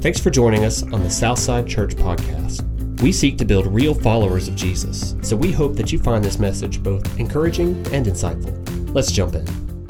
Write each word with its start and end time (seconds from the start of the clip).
Thanks 0.00 0.20
for 0.20 0.30
joining 0.30 0.64
us 0.64 0.84
on 0.84 1.02
the 1.02 1.10
Southside 1.10 1.66
Church 1.66 1.96
Podcast. 1.96 2.62
We 3.02 3.10
seek 3.10 3.36
to 3.38 3.44
build 3.44 3.66
real 3.66 3.94
followers 3.94 4.46
of 4.46 4.54
Jesus, 4.54 5.16
so 5.22 5.34
we 5.34 5.50
hope 5.50 5.74
that 5.74 5.90
you 5.90 5.98
find 5.98 6.24
this 6.24 6.38
message 6.38 6.80
both 6.80 7.18
encouraging 7.18 7.70
and 7.92 8.06
insightful. 8.06 8.94
Let's 8.94 9.10
jump 9.10 9.34
in. 9.34 9.44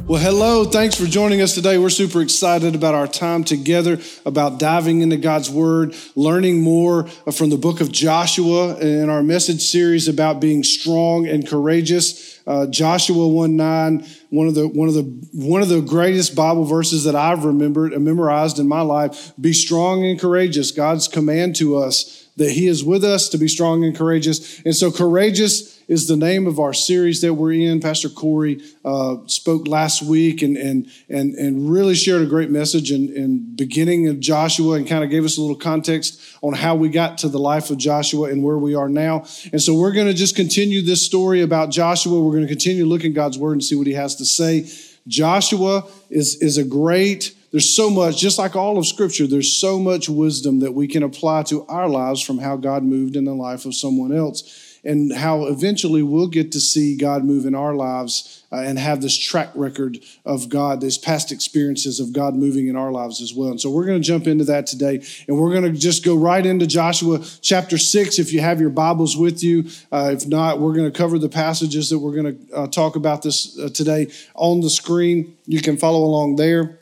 Well, 0.06 0.18
hello. 0.18 0.64
Thanks 0.64 0.94
for 0.94 1.04
joining 1.04 1.42
us 1.42 1.54
today. 1.54 1.76
We're 1.76 1.90
super 1.90 2.22
excited 2.22 2.74
about 2.74 2.94
our 2.94 3.06
time 3.06 3.44
together, 3.44 3.98
about 4.24 4.58
diving 4.58 5.02
into 5.02 5.18
God's 5.18 5.50
Word, 5.50 5.94
learning 6.16 6.62
more 6.62 7.06
from 7.08 7.50
the 7.50 7.58
book 7.58 7.82
of 7.82 7.92
Joshua 7.92 8.78
in 8.78 9.10
our 9.10 9.22
message 9.22 9.60
series 9.60 10.08
about 10.08 10.40
being 10.40 10.64
strong 10.64 11.28
and 11.28 11.46
courageous. 11.46 12.40
Uh, 12.46 12.66
Joshua 12.66 13.28
1 13.28 13.56
9, 13.56 14.06
one 14.30 14.46
of 14.46 14.54
the 14.54 14.68
one 14.68 14.88
of 14.88 14.94
the 14.94 15.02
one 15.32 15.62
of 15.62 15.68
the 15.68 15.80
greatest 15.80 16.34
Bible 16.34 16.64
verses 16.64 17.04
that 17.04 17.16
I've 17.16 17.44
remembered 17.44 17.92
and 17.92 18.04
memorized 18.04 18.58
in 18.58 18.68
my 18.68 18.82
life. 18.82 19.32
Be 19.40 19.52
strong 19.52 20.04
and 20.04 20.20
courageous. 20.20 20.70
God's 20.70 21.08
command 21.08 21.56
to 21.56 21.76
us 21.76 22.27
that 22.38 22.50
He 22.50 22.66
is 22.66 22.82
with 22.82 23.04
us 23.04 23.28
to 23.30 23.38
be 23.38 23.48
strong 23.48 23.84
and 23.84 23.96
courageous. 23.96 24.60
And 24.62 24.74
so 24.74 24.90
courageous 24.90 25.78
is 25.88 26.06
the 26.06 26.16
name 26.16 26.46
of 26.46 26.58
our 26.58 26.72
series 26.72 27.20
that 27.22 27.34
we're 27.34 27.52
in. 27.52 27.80
Pastor 27.80 28.08
Corey 28.08 28.62
uh, 28.84 29.16
spoke 29.26 29.66
last 29.66 30.02
week 30.02 30.42
and, 30.42 30.56
and, 30.56 30.86
and, 31.08 31.34
and 31.34 31.70
really 31.70 31.94
shared 31.94 32.22
a 32.22 32.26
great 32.26 32.50
message 32.50 32.92
in, 32.92 33.08
in 33.14 33.56
beginning 33.56 34.06
of 34.08 34.20
Joshua 34.20 34.76
and 34.76 34.86
kind 34.86 35.02
of 35.02 35.10
gave 35.10 35.24
us 35.24 35.38
a 35.38 35.40
little 35.40 35.56
context 35.56 36.20
on 36.42 36.52
how 36.52 36.74
we 36.74 36.90
got 36.90 37.18
to 37.18 37.28
the 37.28 37.38
life 37.38 37.70
of 37.70 37.78
Joshua 37.78 38.30
and 38.30 38.44
where 38.44 38.58
we 38.58 38.74
are 38.74 38.88
now. 38.88 39.24
And 39.50 39.60
so 39.60 39.74
we're 39.74 39.92
going 39.92 40.06
to 40.06 40.14
just 40.14 40.36
continue 40.36 40.82
this 40.82 41.04
story 41.04 41.40
about 41.40 41.70
Joshua. 41.70 42.20
We're 42.20 42.32
going 42.32 42.46
to 42.46 42.48
continue 42.48 42.84
looking 42.84 43.14
God's 43.14 43.38
word 43.38 43.52
and 43.52 43.64
see 43.64 43.74
what 43.74 43.86
he 43.86 43.94
has 43.94 44.16
to 44.16 44.24
say. 44.24 44.70
Joshua 45.06 45.84
is, 46.10 46.36
is 46.42 46.58
a 46.58 46.64
great 46.64 47.34
there's 47.50 47.74
so 47.74 47.90
much, 47.90 48.18
just 48.18 48.38
like 48.38 48.56
all 48.56 48.78
of 48.78 48.86
Scripture, 48.86 49.26
there's 49.26 49.58
so 49.58 49.78
much 49.78 50.08
wisdom 50.08 50.60
that 50.60 50.74
we 50.74 50.86
can 50.86 51.02
apply 51.02 51.44
to 51.44 51.66
our 51.66 51.88
lives 51.88 52.22
from 52.22 52.38
how 52.38 52.56
God 52.56 52.82
moved 52.82 53.16
in 53.16 53.24
the 53.24 53.34
life 53.34 53.64
of 53.64 53.74
someone 53.74 54.12
else 54.12 54.64
and 54.84 55.12
how 55.12 55.46
eventually 55.46 56.02
we'll 56.02 56.28
get 56.28 56.52
to 56.52 56.60
see 56.60 56.96
God 56.96 57.24
move 57.24 57.46
in 57.46 57.54
our 57.54 57.74
lives 57.74 58.44
uh, 58.52 58.56
and 58.56 58.78
have 58.78 59.02
this 59.02 59.18
track 59.18 59.50
record 59.54 59.98
of 60.24 60.48
God, 60.48 60.80
these 60.80 60.96
past 60.96 61.32
experiences 61.32 61.98
of 62.00 62.12
God 62.12 62.36
moving 62.36 62.68
in 62.68 62.76
our 62.76 62.92
lives 62.92 63.20
as 63.20 63.34
well. 63.34 63.50
And 63.50 63.60
so 63.60 63.70
we're 63.70 63.84
going 63.86 64.00
to 64.00 64.06
jump 64.06 64.26
into 64.26 64.44
that 64.44 64.66
today, 64.66 65.04
and 65.26 65.36
we're 65.36 65.50
going 65.52 65.70
to 65.70 65.78
just 65.78 66.04
go 66.04 66.16
right 66.16 66.44
into 66.46 66.66
Joshua 66.66 67.20
chapter 67.40 67.76
six. 67.76 68.18
If 68.18 68.32
you 68.32 68.40
have 68.40 68.60
your 68.60 68.70
Bibles 68.70 69.16
with 69.16 69.42
you, 69.42 69.68
uh, 69.90 70.10
if 70.14 70.26
not, 70.26 70.60
we're 70.60 70.74
going 70.74 70.90
to 70.90 70.96
cover 70.96 71.18
the 71.18 71.28
passages 71.28 71.90
that 71.90 71.98
we're 71.98 72.22
going 72.22 72.38
to 72.38 72.54
uh, 72.54 72.66
talk 72.68 72.94
about 72.94 73.22
this 73.22 73.58
uh, 73.58 73.68
today 73.74 74.12
on 74.34 74.60
the 74.60 74.70
screen. 74.70 75.36
You 75.46 75.60
can 75.60 75.76
follow 75.76 76.04
along 76.04 76.36
there. 76.36 76.78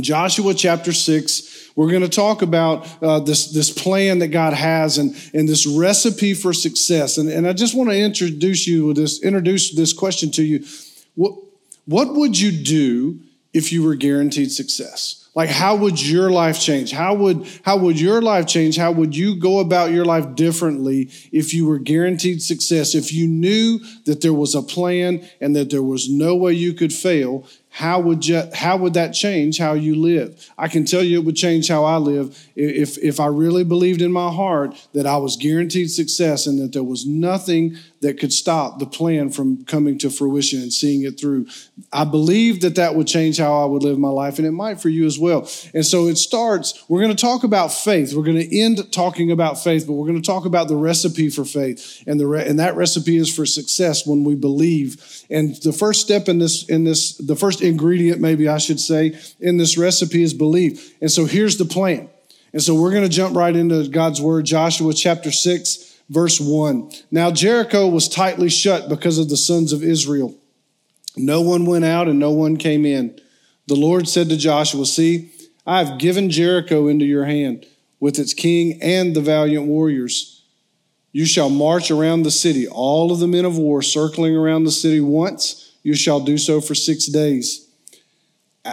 Joshua 0.00 0.54
chapter 0.54 0.92
6, 0.92 1.70
we're 1.76 1.90
going 1.90 2.02
to 2.02 2.08
talk 2.08 2.42
about 2.42 2.88
uh, 3.02 3.20
this, 3.20 3.52
this 3.52 3.70
plan 3.70 4.18
that 4.20 4.28
God 4.28 4.52
has 4.52 4.98
and, 4.98 5.14
and 5.32 5.48
this 5.48 5.66
recipe 5.66 6.34
for 6.34 6.52
success. 6.52 7.18
And, 7.18 7.28
and 7.28 7.46
I 7.46 7.52
just 7.52 7.76
want 7.76 7.90
to 7.90 7.98
introduce 7.98 8.66
you 8.66 8.86
with 8.86 8.96
this, 8.96 9.22
introduce 9.22 9.74
this 9.74 9.92
question 9.92 10.30
to 10.32 10.42
you. 10.42 10.64
What, 11.14 11.34
what 11.86 12.14
would 12.14 12.38
you 12.38 12.50
do 12.50 13.20
if 13.52 13.72
you 13.72 13.82
were 13.82 13.94
guaranteed 13.94 14.50
success? 14.50 15.24
Like, 15.34 15.50
how 15.50 15.74
would 15.74 16.00
your 16.00 16.30
life 16.30 16.60
change? 16.60 16.92
How 16.92 17.14
would, 17.14 17.46
how 17.64 17.76
would 17.78 17.98
your 17.98 18.22
life 18.22 18.46
change? 18.46 18.76
How 18.76 18.92
would 18.92 19.16
you 19.16 19.34
go 19.34 19.58
about 19.58 19.90
your 19.90 20.04
life 20.04 20.36
differently 20.36 21.10
if 21.32 21.52
you 21.52 21.66
were 21.66 21.78
guaranteed 21.78 22.40
success? 22.40 22.94
If 22.94 23.12
you 23.12 23.26
knew 23.26 23.80
that 24.04 24.20
there 24.20 24.32
was 24.32 24.54
a 24.54 24.62
plan 24.62 25.28
and 25.40 25.56
that 25.56 25.70
there 25.70 25.82
was 25.82 26.08
no 26.08 26.36
way 26.36 26.52
you 26.52 26.72
could 26.72 26.92
fail 26.92 27.48
how 27.74 27.98
would 27.98 28.24
you, 28.24 28.40
how 28.54 28.76
would 28.76 28.94
that 28.94 29.14
change 29.14 29.58
how 29.58 29.72
you 29.72 29.96
live? 29.96 30.48
I 30.56 30.68
can 30.68 30.84
tell 30.84 31.02
you 31.02 31.18
it 31.18 31.24
would 31.24 31.34
change 31.34 31.66
how 31.66 31.82
I 31.82 31.96
live 31.96 32.46
if, 32.54 32.96
if 32.98 33.18
I 33.18 33.26
really 33.26 33.64
believed 33.64 34.00
in 34.00 34.12
my 34.12 34.30
heart 34.30 34.76
that 34.92 35.06
I 35.06 35.16
was 35.16 35.36
guaranteed 35.36 35.90
success 35.90 36.46
and 36.46 36.60
that 36.60 36.72
there 36.72 36.84
was 36.84 37.04
nothing 37.04 37.76
that 38.04 38.20
could 38.20 38.32
stop 38.32 38.78
the 38.78 38.86
plan 38.86 39.30
from 39.30 39.64
coming 39.64 39.98
to 39.98 40.10
fruition 40.10 40.60
and 40.60 40.72
seeing 40.72 41.04
it 41.04 41.18
through. 41.18 41.46
I 41.90 42.04
believe 42.04 42.60
that 42.60 42.76
that 42.76 42.94
would 42.94 43.06
change 43.06 43.38
how 43.38 43.62
I 43.62 43.64
would 43.64 43.82
live 43.82 43.98
my 43.98 44.10
life, 44.10 44.38
and 44.38 44.46
it 44.46 44.52
might 44.52 44.80
for 44.80 44.90
you 44.90 45.06
as 45.06 45.18
well. 45.18 45.48
And 45.72 45.84
so 45.84 46.06
it 46.08 46.16
starts, 46.16 46.84
we're 46.86 47.00
going 47.00 47.16
to 47.16 47.20
talk 47.20 47.44
about 47.44 47.72
faith. 47.72 48.14
We're 48.14 48.22
going 48.22 48.38
to 48.38 48.60
end 48.60 48.92
talking 48.92 49.32
about 49.32 49.64
faith, 49.64 49.86
but 49.86 49.94
we're 49.94 50.06
going 50.06 50.20
to 50.20 50.26
talk 50.26 50.44
about 50.44 50.68
the 50.68 50.76
recipe 50.76 51.30
for 51.30 51.46
faith. 51.46 52.04
And, 52.06 52.20
the 52.20 52.26
re- 52.26 52.46
and 52.46 52.58
that 52.58 52.76
recipe 52.76 53.16
is 53.16 53.34
for 53.34 53.46
success 53.46 54.06
when 54.06 54.22
we 54.22 54.34
believe. 54.34 55.24
And 55.30 55.56
the 55.62 55.72
first 55.72 56.02
step 56.02 56.28
in 56.28 56.38
this, 56.38 56.68
in 56.68 56.84
this, 56.84 57.16
the 57.16 57.36
first 57.36 57.62
ingredient, 57.64 58.20
maybe 58.20 58.48
I 58.48 58.58
should 58.58 58.80
say, 58.80 59.18
in 59.40 59.56
this 59.56 59.76
recipe 59.76 60.22
is 60.22 60.34
belief. 60.34 60.94
And 61.00 61.10
so 61.10 61.24
here's 61.24 61.56
the 61.56 61.64
plan. 61.64 62.08
And 62.52 62.62
so 62.62 62.74
we're 62.74 62.92
going 62.92 63.02
to 63.02 63.08
jump 63.08 63.34
right 63.34 63.54
into 63.54 63.88
God's 63.88 64.20
word, 64.20 64.44
Joshua 64.44 64.94
chapter 64.94 65.32
6 65.32 65.94
verse 66.08 66.40
1. 66.40 66.90
Now 67.10 67.30
Jericho 67.30 67.88
was 67.88 68.08
tightly 68.08 68.48
shut 68.48 68.88
because 68.88 69.18
of 69.18 69.28
the 69.28 69.36
sons 69.36 69.72
of 69.72 69.82
Israel. 69.82 70.34
No 71.16 71.40
one 71.40 71.66
went 71.66 71.84
out 71.84 72.08
and 72.08 72.18
no 72.18 72.30
one 72.30 72.56
came 72.56 72.84
in. 72.84 73.18
The 73.66 73.76
Lord 73.76 74.08
said 74.08 74.28
to 74.28 74.36
Joshua, 74.36 74.84
See, 74.84 75.30
I 75.66 75.82
have 75.82 75.98
given 75.98 76.30
Jericho 76.30 76.88
into 76.88 77.04
your 77.04 77.24
hand 77.24 77.66
with 78.00 78.18
its 78.18 78.34
king 78.34 78.78
and 78.82 79.14
the 79.14 79.20
valiant 79.20 79.66
warriors. 79.66 80.42
You 81.12 81.24
shall 81.24 81.48
march 81.48 81.90
around 81.90 82.24
the 82.24 82.30
city, 82.30 82.66
all 82.66 83.12
of 83.12 83.20
the 83.20 83.28
men 83.28 83.44
of 83.44 83.56
war 83.56 83.80
circling 83.80 84.36
around 84.36 84.64
the 84.64 84.72
city 84.72 85.00
once. 85.00 85.63
You 85.84 85.94
shall 85.94 86.18
do 86.18 86.36
so 86.36 86.60
for 86.60 86.74
six 86.74 87.06
days. 87.06 87.68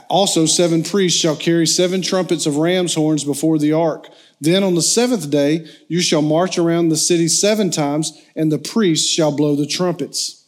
Also, 0.09 0.45
seven 0.45 0.83
priests 0.83 1.19
shall 1.19 1.35
carry 1.35 1.67
seven 1.67 2.01
trumpets 2.01 2.45
of 2.45 2.55
ram's 2.55 2.95
horns 2.95 3.25
before 3.25 3.59
the 3.59 3.73
ark. 3.73 4.07
Then 4.39 4.63
on 4.63 4.73
the 4.73 4.81
seventh 4.81 5.29
day, 5.29 5.67
you 5.89 6.01
shall 6.01 6.21
march 6.21 6.57
around 6.57 6.89
the 6.89 6.97
city 6.97 7.27
seven 7.27 7.69
times, 7.69 8.19
and 8.35 8.51
the 8.51 8.57
priests 8.57 9.11
shall 9.11 9.35
blow 9.35 9.55
the 9.55 9.67
trumpets. 9.67 10.45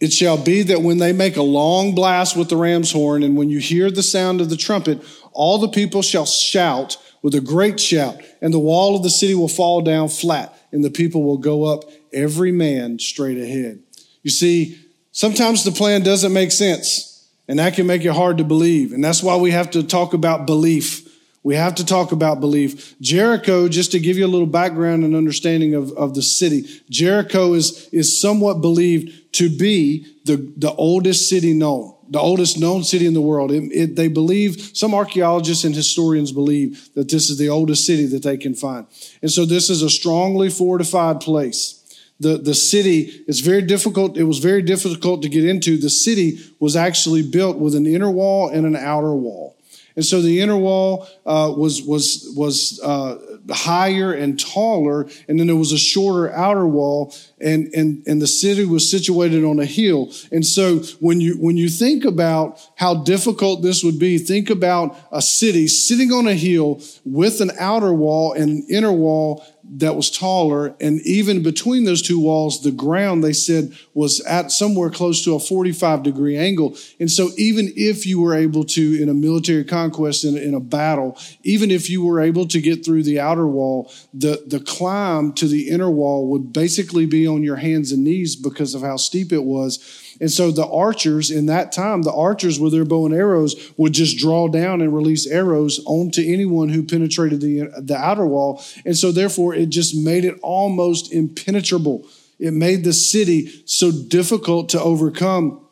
It 0.00 0.12
shall 0.12 0.42
be 0.42 0.62
that 0.62 0.80
when 0.80 0.98
they 0.98 1.12
make 1.12 1.36
a 1.36 1.42
long 1.42 1.94
blast 1.94 2.36
with 2.36 2.48
the 2.48 2.56
ram's 2.56 2.92
horn, 2.92 3.22
and 3.22 3.36
when 3.36 3.50
you 3.50 3.58
hear 3.58 3.90
the 3.90 4.02
sound 4.02 4.40
of 4.40 4.48
the 4.48 4.56
trumpet, 4.56 5.02
all 5.32 5.58
the 5.58 5.68
people 5.68 6.00
shall 6.00 6.26
shout 6.26 6.96
with 7.20 7.34
a 7.34 7.40
great 7.40 7.78
shout, 7.78 8.16
and 8.40 8.54
the 8.54 8.58
wall 8.58 8.96
of 8.96 9.02
the 9.02 9.10
city 9.10 9.34
will 9.34 9.48
fall 9.48 9.82
down 9.82 10.08
flat, 10.08 10.56
and 10.72 10.82
the 10.82 10.90
people 10.90 11.22
will 11.24 11.38
go 11.38 11.64
up, 11.64 11.84
every 12.12 12.52
man 12.52 12.98
straight 12.98 13.38
ahead. 13.38 13.82
You 14.28 14.32
see, 14.32 14.78
sometimes 15.10 15.64
the 15.64 15.72
plan 15.72 16.02
doesn't 16.02 16.34
make 16.34 16.52
sense, 16.52 17.30
and 17.48 17.58
that 17.58 17.72
can 17.72 17.86
make 17.86 18.04
it 18.04 18.12
hard 18.12 18.36
to 18.36 18.44
believe. 18.44 18.92
And 18.92 19.02
that's 19.02 19.22
why 19.22 19.36
we 19.36 19.52
have 19.52 19.70
to 19.70 19.82
talk 19.82 20.12
about 20.12 20.44
belief. 20.44 21.08
We 21.42 21.54
have 21.54 21.76
to 21.76 21.86
talk 21.86 22.12
about 22.12 22.38
belief. 22.38 22.94
Jericho, 23.00 23.68
just 23.68 23.90
to 23.92 23.98
give 23.98 24.18
you 24.18 24.26
a 24.26 24.28
little 24.28 24.46
background 24.46 25.02
and 25.02 25.16
understanding 25.16 25.74
of, 25.74 25.92
of 25.92 26.12
the 26.12 26.20
city, 26.20 26.68
Jericho 26.90 27.54
is, 27.54 27.88
is 27.90 28.20
somewhat 28.20 28.60
believed 28.60 29.32
to 29.36 29.48
be 29.48 30.04
the, 30.26 30.36
the 30.58 30.74
oldest 30.74 31.26
city 31.26 31.54
known, 31.54 31.94
the 32.10 32.20
oldest 32.20 32.60
known 32.60 32.84
city 32.84 33.06
in 33.06 33.14
the 33.14 33.22
world. 33.22 33.50
It, 33.50 33.72
it, 33.72 33.96
they 33.96 34.08
believe, 34.08 34.76
some 34.76 34.92
archaeologists 34.92 35.64
and 35.64 35.74
historians 35.74 36.32
believe 36.32 36.90
that 36.92 37.10
this 37.10 37.30
is 37.30 37.38
the 37.38 37.48
oldest 37.48 37.86
city 37.86 38.04
that 38.08 38.24
they 38.24 38.36
can 38.36 38.54
find. 38.54 38.86
And 39.22 39.30
so 39.30 39.46
this 39.46 39.70
is 39.70 39.80
a 39.80 39.88
strongly 39.88 40.50
fortified 40.50 41.22
place. 41.22 41.77
The, 42.20 42.36
the 42.36 42.54
city 42.54 43.22
it's 43.28 43.40
very 43.40 43.62
difficult. 43.62 44.16
It 44.16 44.24
was 44.24 44.38
very 44.38 44.62
difficult 44.62 45.22
to 45.22 45.28
get 45.28 45.44
into. 45.44 45.76
The 45.76 45.90
city 45.90 46.38
was 46.58 46.74
actually 46.74 47.22
built 47.22 47.58
with 47.58 47.74
an 47.74 47.86
inner 47.86 48.10
wall 48.10 48.48
and 48.48 48.66
an 48.66 48.76
outer 48.76 49.14
wall. 49.14 49.58
And 49.98 50.06
so 50.06 50.22
the 50.22 50.40
inner 50.40 50.56
wall 50.56 51.08
uh, 51.26 51.52
was 51.56 51.82
was 51.82 52.32
was 52.36 52.78
uh, 52.84 53.18
higher 53.50 54.12
and 54.12 54.38
taller, 54.38 55.08
and 55.26 55.40
then 55.40 55.48
there 55.48 55.56
was 55.56 55.72
a 55.72 55.78
shorter 55.78 56.32
outer 56.32 56.68
wall, 56.68 57.12
and 57.40 57.66
and 57.74 58.06
and 58.06 58.22
the 58.22 58.28
city 58.28 58.64
was 58.64 58.88
situated 58.88 59.42
on 59.42 59.58
a 59.58 59.64
hill. 59.64 60.12
And 60.30 60.46
so 60.46 60.78
when 61.00 61.20
you 61.20 61.34
when 61.34 61.56
you 61.56 61.68
think 61.68 62.04
about 62.04 62.64
how 62.76 63.02
difficult 63.02 63.62
this 63.62 63.82
would 63.82 63.98
be, 63.98 64.18
think 64.18 64.50
about 64.50 64.96
a 65.10 65.20
city 65.20 65.66
sitting 65.66 66.12
on 66.12 66.28
a 66.28 66.34
hill 66.34 66.80
with 67.04 67.40
an 67.40 67.50
outer 67.58 67.92
wall 67.92 68.34
and 68.34 68.50
an 68.50 68.66
inner 68.70 68.92
wall 68.92 69.44
that 69.70 69.96
was 69.96 70.10
taller. 70.10 70.74
And 70.80 71.00
even 71.02 71.42
between 71.42 71.84
those 71.84 72.02
two 72.02 72.18
walls, 72.18 72.62
the 72.62 72.70
ground, 72.70 73.22
they 73.22 73.32
said, 73.32 73.72
was 73.94 74.20
at 74.22 74.50
somewhere 74.50 74.90
close 74.90 75.22
to 75.24 75.34
a 75.34 75.40
45 75.40 76.02
degree 76.02 76.36
angle. 76.36 76.76
And 76.98 77.10
so, 77.10 77.30
even 77.36 77.72
if 77.76 78.06
you 78.06 78.20
were 78.20 78.34
able 78.34 78.64
to, 78.64 79.02
in 79.02 79.08
a 79.08 79.14
military 79.14 79.64
conquest, 79.64 80.24
in 80.24 80.36
in 80.36 80.54
a 80.54 80.60
battle, 80.60 81.18
even 81.42 81.70
if 81.70 81.90
you 81.90 82.04
were 82.04 82.20
able 82.20 82.46
to 82.48 82.60
get 82.60 82.84
through 82.84 83.02
the 83.02 83.20
outer 83.20 83.46
wall, 83.46 83.92
the, 84.14 84.42
the 84.46 84.60
climb 84.60 85.32
to 85.34 85.46
the 85.46 85.68
inner 85.68 85.90
wall 85.90 86.28
would 86.28 86.52
basically 86.52 87.06
be 87.06 87.26
on 87.26 87.42
your 87.42 87.56
hands 87.56 87.92
and 87.92 88.04
knees 88.04 88.36
because 88.36 88.74
of 88.74 88.82
how 88.82 88.96
steep 88.96 89.32
it 89.32 89.44
was. 89.44 89.78
And 90.20 90.30
so 90.30 90.50
the 90.50 90.66
archers 90.66 91.30
in 91.30 91.46
that 91.46 91.72
time, 91.72 92.02
the 92.02 92.12
archers 92.12 92.58
with 92.58 92.72
their 92.72 92.84
bow 92.84 93.06
and 93.06 93.14
arrows 93.14 93.54
would 93.76 93.92
just 93.92 94.18
draw 94.18 94.48
down 94.48 94.80
and 94.80 94.94
release 94.94 95.26
arrows 95.26 95.80
onto 95.86 96.22
anyone 96.22 96.68
who 96.68 96.82
penetrated 96.82 97.40
the, 97.40 97.70
the 97.78 97.96
outer 97.96 98.26
wall. 98.26 98.62
And 98.84 98.96
so 98.96 99.12
therefore 99.12 99.54
it 99.54 99.68
just 99.68 99.96
made 99.96 100.24
it 100.24 100.38
almost 100.42 101.12
impenetrable. 101.12 102.06
It 102.38 102.52
made 102.52 102.84
the 102.84 102.92
city 102.92 103.62
so 103.66 103.90
difficult 103.90 104.70
to 104.70 104.80
overcome. 104.80 105.67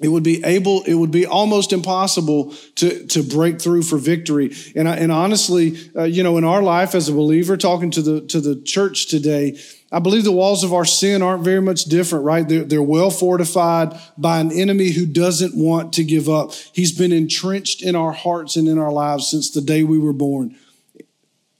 It 0.00 0.08
would 0.08 0.22
be 0.22 0.42
able 0.44 0.82
it 0.84 0.94
would 0.94 1.10
be 1.10 1.26
almost 1.26 1.72
impossible 1.72 2.54
to 2.76 3.06
to 3.08 3.22
break 3.22 3.60
through 3.60 3.82
for 3.82 3.98
victory. 3.98 4.54
And 4.74 4.88
and 4.88 5.12
honestly 5.12 5.78
uh, 5.94 6.04
you 6.04 6.22
know 6.22 6.38
in 6.38 6.44
our 6.44 6.62
life 6.62 6.94
as 6.94 7.08
a 7.08 7.12
believer 7.12 7.56
talking 7.56 7.90
to 7.92 8.02
the 8.02 8.20
to 8.28 8.40
the 8.40 8.60
church 8.62 9.08
today 9.08 9.58
i 9.90 9.98
believe 9.98 10.24
the 10.24 10.32
walls 10.32 10.64
of 10.64 10.72
our 10.72 10.86
sin 10.86 11.20
aren't 11.20 11.44
very 11.44 11.60
much 11.60 11.84
different 11.84 12.24
right? 12.24 12.48
They're, 12.48 12.64
they're 12.64 12.82
well 12.82 13.10
fortified 13.10 13.98
by 14.16 14.40
an 14.40 14.50
enemy 14.50 14.92
who 14.92 15.04
doesn't 15.04 15.54
want 15.54 15.92
to 15.94 16.04
give 16.04 16.28
up. 16.28 16.52
He's 16.72 16.96
been 16.96 17.12
entrenched 17.12 17.82
in 17.82 17.94
our 17.94 18.12
hearts 18.12 18.56
and 18.56 18.68
in 18.68 18.78
our 18.78 18.92
lives 18.92 19.30
since 19.30 19.50
the 19.50 19.60
day 19.60 19.84
we 19.84 19.98
were 19.98 20.14
born. 20.14 20.56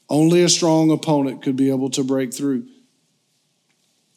Only 0.08 0.42
a 0.42 0.48
strong 0.48 0.90
opponent 0.90 1.42
could 1.42 1.56
be 1.56 1.70
able 1.70 1.90
to 1.90 2.04
break 2.04 2.32
through 2.34 2.66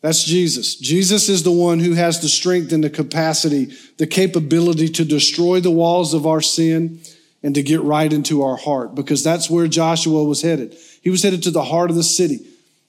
that's 0.05 0.23
Jesus. 0.23 0.75
Jesus 0.75 1.29
is 1.29 1.41
the 1.41 1.51
one 1.51 1.79
who 1.79 1.93
has 1.93 2.21
the 2.21 2.29
strength 2.29 2.71
and 2.71 2.83
the 2.83 2.91
capacity, 2.91 3.75
the 3.97 4.05
capability 4.05 4.87
to 4.87 5.03
destroy 5.03 5.61
the 5.61 5.71
walls 5.71 6.13
of 6.13 6.27
our 6.27 6.41
sin 6.41 6.99
and 7.41 7.55
to 7.55 7.63
get 7.63 7.81
right 7.81 8.13
into 8.13 8.43
our 8.43 8.55
heart 8.55 8.93
because 8.93 9.23
that's 9.23 9.49
where 9.49 9.67
Joshua 9.67 10.23
was 10.23 10.43
headed. 10.43 10.77
He 11.01 11.09
was 11.09 11.23
headed 11.23 11.41
to 11.41 11.49
the 11.49 11.63
heart 11.63 11.89
of 11.89 11.95
the 11.95 12.03
city. 12.03 12.37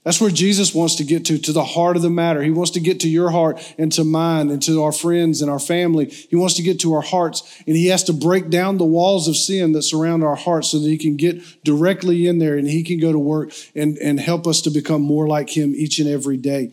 That's 0.04 0.20
where 0.20 0.30
Jesus 0.30 0.74
wants 0.74 0.96
to 0.96 1.04
get 1.04 1.24
to, 1.24 1.38
to 1.38 1.52
the 1.54 1.64
heart 1.64 1.96
of 1.96 2.02
the 2.02 2.10
matter. 2.10 2.42
He 2.42 2.50
wants 2.50 2.72
to 2.72 2.80
get 2.80 3.00
to 3.00 3.08
your 3.08 3.30
heart 3.30 3.62
and 3.78 3.90
to 3.92 4.04
mine 4.04 4.50
and 4.50 4.62
to 4.64 4.82
our 4.82 4.92
friends 4.92 5.40
and 5.40 5.50
our 5.50 5.58
family. 5.58 6.10
He 6.10 6.36
wants 6.36 6.56
to 6.56 6.62
get 6.62 6.80
to 6.80 6.92
our 6.92 7.00
hearts 7.00 7.62
and 7.66 7.76
he 7.76 7.86
has 7.86 8.04
to 8.04 8.12
break 8.12 8.50
down 8.50 8.76
the 8.76 8.84
walls 8.84 9.26
of 9.26 9.38
sin 9.38 9.72
that 9.72 9.84
surround 9.84 10.22
our 10.22 10.36
hearts 10.36 10.68
so 10.68 10.80
that 10.80 10.86
he 10.86 10.98
can 10.98 11.16
get 11.16 11.64
directly 11.64 12.26
in 12.26 12.40
there 12.40 12.58
and 12.58 12.68
he 12.68 12.82
can 12.82 13.00
go 13.00 13.10
to 13.10 13.18
work 13.18 13.54
and, 13.74 13.96
and 13.96 14.20
help 14.20 14.46
us 14.46 14.60
to 14.60 14.70
become 14.70 15.00
more 15.00 15.26
like 15.26 15.56
him 15.56 15.74
each 15.74 15.98
and 15.98 16.10
every 16.10 16.36
day. 16.36 16.72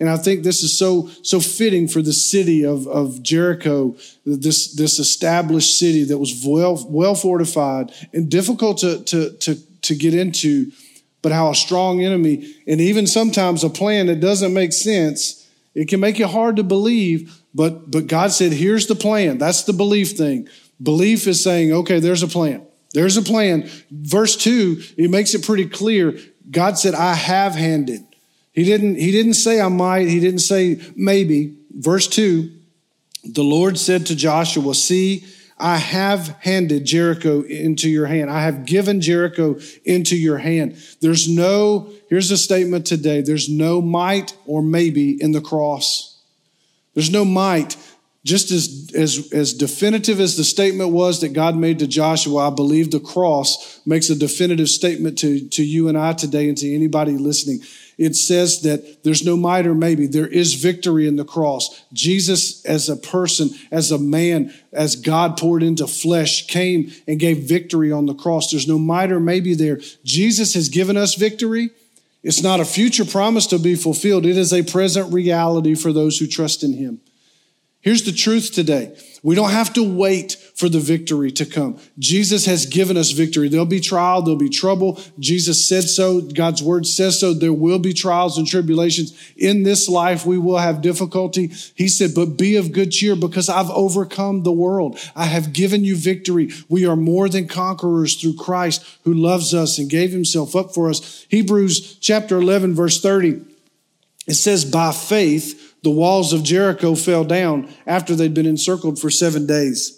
And 0.00 0.08
I 0.08 0.16
think 0.16 0.42
this 0.42 0.62
is 0.62 0.78
so 0.78 1.08
so 1.22 1.40
fitting 1.40 1.88
for 1.88 2.02
the 2.02 2.12
city 2.12 2.64
of, 2.64 2.86
of 2.86 3.22
Jericho, 3.22 3.96
this, 4.24 4.74
this 4.74 4.98
established 4.98 5.76
city 5.78 6.04
that 6.04 6.18
was 6.18 6.44
well, 6.46 6.84
well 6.88 7.14
fortified 7.14 7.92
and 8.12 8.30
difficult 8.30 8.78
to, 8.78 9.02
to, 9.04 9.32
to, 9.38 9.56
to 9.82 9.94
get 9.96 10.14
into, 10.14 10.70
but 11.20 11.32
how 11.32 11.50
a 11.50 11.54
strong 11.54 12.04
enemy 12.04 12.54
and 12.66 12.80
even 12.80 13.06
sometimes 13.06 13.64
a 13.64 13.70
plan 13.70 14.06
that 14.06 14.20
doesn't 14.20 14.54
make 14.54 14.72
sense, 14.72 15.48
it 15.74 15.88
can 15.88 15.98
make 15.98 16.20
it 16.20 16.30
hard 16.30 16.56
to 16.56 16.62
believe. 16.62 17.40
But 17.54 17.90
but 17.90 18.06
God 18.06 18.30
said, 18.30 18.52
here's 18.52 18.86
the 18.86 18.94
plan. 18.94 19.38
That's 19.38 19.64
the 19.64 19.72
belief 19.72 20.12
thing. 20.12 20.48
Belief 20.80 21.26
is 21.26 21.42
saying, 21.42 21.72
okay, 21.72 21.98
there's 21.98 22.22
a 22.22 22.28
plan. 22.28 22.64
There's 22.94 23.16
a 23.16 23.22
plan. 23.22 23.68
Verse 23.90 24.36
2, 24.36 24.82
it 24.96 25.10
makes 25.10 25.34
it 25.34 25.44
pretty 25.44 25.66
clear. 25.66 26.18
God 26.50 26.78
said, 26.78 26.94
I 26.94 27.14
have 27.14 27.54
handed. 27.54 28.04
He 28.58 28.64
didn't, 28.64 28.96
he 28.96 29.12
didn't 29.12 29.34
say 29.34 29.60
I 29.60 29.68
might. 29.68 30.08
He 30.08 30.18
didn't 30.18 30.40
say 30.40 30.80
maybe. 30.96 31.54
Verse 31.70 32.08
2 32.08 32.50
The 33.22 33.44
Lord 33.44 33.78
said 33.78 34.06
to 34.06 34.16
Joshua, 34.16 34.74
See, 34.74 35.24
I 35.58 35.76
have 35.76 36.36
handed 36.40 36.84
Jericho 36.84 37.42
into 37.42 37.88
your 37.88 38.06
hand. 38.06 38.32
I 38.32 38.42
have 38.42 38.66
given 38.66 39.00
Jericho 39.00 39.60
into 39.84 40.16
your 40.16 40.38
hand. 40.38 40.76
There's 41.00 41.28
no, 41.28 41.92
here's 42.10 42.32
a 42.32 42.36
statement 42.36 42.84
today 42.84 43.20
there's 43.20 43.48
no 43.48 43.80
might 43.80 44.36
or 44.44 44.60
maybe 44.60 45.22
in 45.22 45.30
the 45.30 45.40
cross. 45.40 46.20
There's 46.94 47.12
no 47.12 47.24
might. 47.24 47.76
Just 48.24 48.50
as, 48.50 48.90
as, 48.92 49.32
as 49.32 49.54
definitive 49.54 50.18
as 50.18 50.36
the 50.36 50.42
statement 50.42 50.90
was 50.90 51.20
that 51.20 51.28
God 51.28 51.56
made 51.56 51.78
to 51.78 51.86
Joshua, 51.86 52.48
I 52.48 52.50
believe 52.50 52.90
the 52.90 52.98
cross 52.98 53.80
makes 53.86 54.10
a 54.10 54.16
definitive 54.16 54.68
statement 54.68 55.16
to, 55.20 55.48
to 55.50 55.62
you 55.62 55.86
and 55.86 55.96
I 55.96 56.12
today 56.12 56.48
and 56.48 56.58
to 56.58 56.74
anybody 56.74 57.12
listening 57.12 57.60
it 57.98 58.14
says 58.14 58.62
that 58.62 59.02
there's 59.02 59.24
no 59.24 59.36
might 59.36 59.66
or 59.66 59.74
maybe. 59.74 60.06
There 60.06 60.28
is 60.28 60.54
victory 60.54 61.08
in 61.08 61.16
the 61.16 61.24
cross. 61.24 61.84
Jesus, 61.92 62.64
as 62.64 62.88
a 62.88 62.96
person, 62.96 63.50
as 63.72 63.90
a 63.90 63.98
man, 63.98 64.54
as 64.72 64.94
God 64.94 65.36
poured 65.36 65.64
into 65.64 65.88
flesh, 65.88 66.46
came 66.46 66.92
and 67.08 67.18
gave 67.18 67.48
victory 67.48 67.90
on 67.90 68.06
the 68.06 68.14
cross. 68.14 68.50
There's 68.50 68.68
no 68.68 68.78
might 68.78 69.10
or 69.10 69.18
maybe 69.18 69.54
there. 69.54 69.80
Jesus 70.04 70.54
has 70.54 70.68
given 70.68 70.96
us 70.96 71.16
victory. 71.16 71.70
It's 72.22 72.42
not 72.42 72.60
a 72.60 72.64
future 72.64 73.04
promise 73.04 73.46
to 73.48 73.58
be 73.58 73.74
fulfilled, 73.74 74.26
it 74.26 74.36
is 74.36 74.52
a 74.52 74.62
present 74.62 75.12
reality 75.12 75.74
for 75.74 75.92
those 75.92 76.18
who 76.18 76.26
trust 76.26 76.62
in 76.62 76.74
Him. 76.74 77.00
Here's 77.80 78.02
the 78.02 78.12
truth 78.12 78.52
today 78.52 78.96
we 79.22 79.34
don't 79.34 79.50
have 79.50 79.72
to 79.74 79.82
wait 79.82 80.36
for 80.58 80.68
the 80.68 80.80
victory 80.80 81.30
to 81.30 81.46
come. 81.46 81.78
Jesus 82.00 82.44
has 82.46 82.66
given 82.66 82.96
us 82.96 83.12
victory. 83.12 83.48
There'll 83.48 83.64
be 83.64 83.78
trial, 83.78 84.22
there'll 84.22 84.36
be 84.36 84.48
trouble. 84.48 85.00
Jesus 85.20 85.64
said 85.64 85.84
so. 85.84 86.20
God's 86.20 86.64
word 86.64 86.84
says 86.84 87.20
so. 87.20 87.32
There 87.32 87.52
will 87.52 87.78
be 87.78 87.92
trials 87.92 88.36
and 88.36 88.44
tribulations. 88.44 89.16
In 89.36 89.62
this 89.62 89.88
life, 89.88 90.26
we 90.26 90.36
will 90.36 90.58
have 90.58 90.82
difficulty. 90.82 91.52
He 91.76 91.86
said, 91.86 92.10
but 92.12 92.36
be 92.36 92.56
of 92.56 92.72
good 92.72 92.90
cheer 92.90 93.14
because 93.14 93.48
I've 93.48 93.70
overcome 93.70 94.42
the 94.42 94.50
world. 94.50 94.98
I 95.14 95.26
have 95.26 95.52
given 95.52 95.84
you 95.84 95.94
victory. 95.94 96.50
We 96.68 96.86
are 96.86 96.96
more 96.96 97.28
than 97.28 97.46
conquerors 97.46 98.16
through 98.16 98.34
Christ 98.34 98.84
who 99.04 99.14
loves 99.14 99.54
us 99.54 99.78
and 99.78 99.88
gave 99.88 100.10
himself 100.10 100.56
up 100.56 100.74
for 100.74 100.90
us. 100.90 101.24
Hebrews 101.28 101.98
chapter 102.00 102.36
11, 102.36 102.74
verse 102.74 103.00
30. 103.00 103.44
It 104.26 104.34
says, 104.34 104.64
by 104.64 104.90
faith, 104.90 105.80
the 105.84 105.90
walls 105.90 106.32
of 106.32 106.42
Jericho 106.42 106.96
fell 106.96 107.22
down 107.22 107.72
after 107.86 108.16
they'd 108.16 108.34
been 108.34 108.44
encircled 108.44 108.98
for 108.98 109.08
seven 109.08 109.46
days 109.46 109.97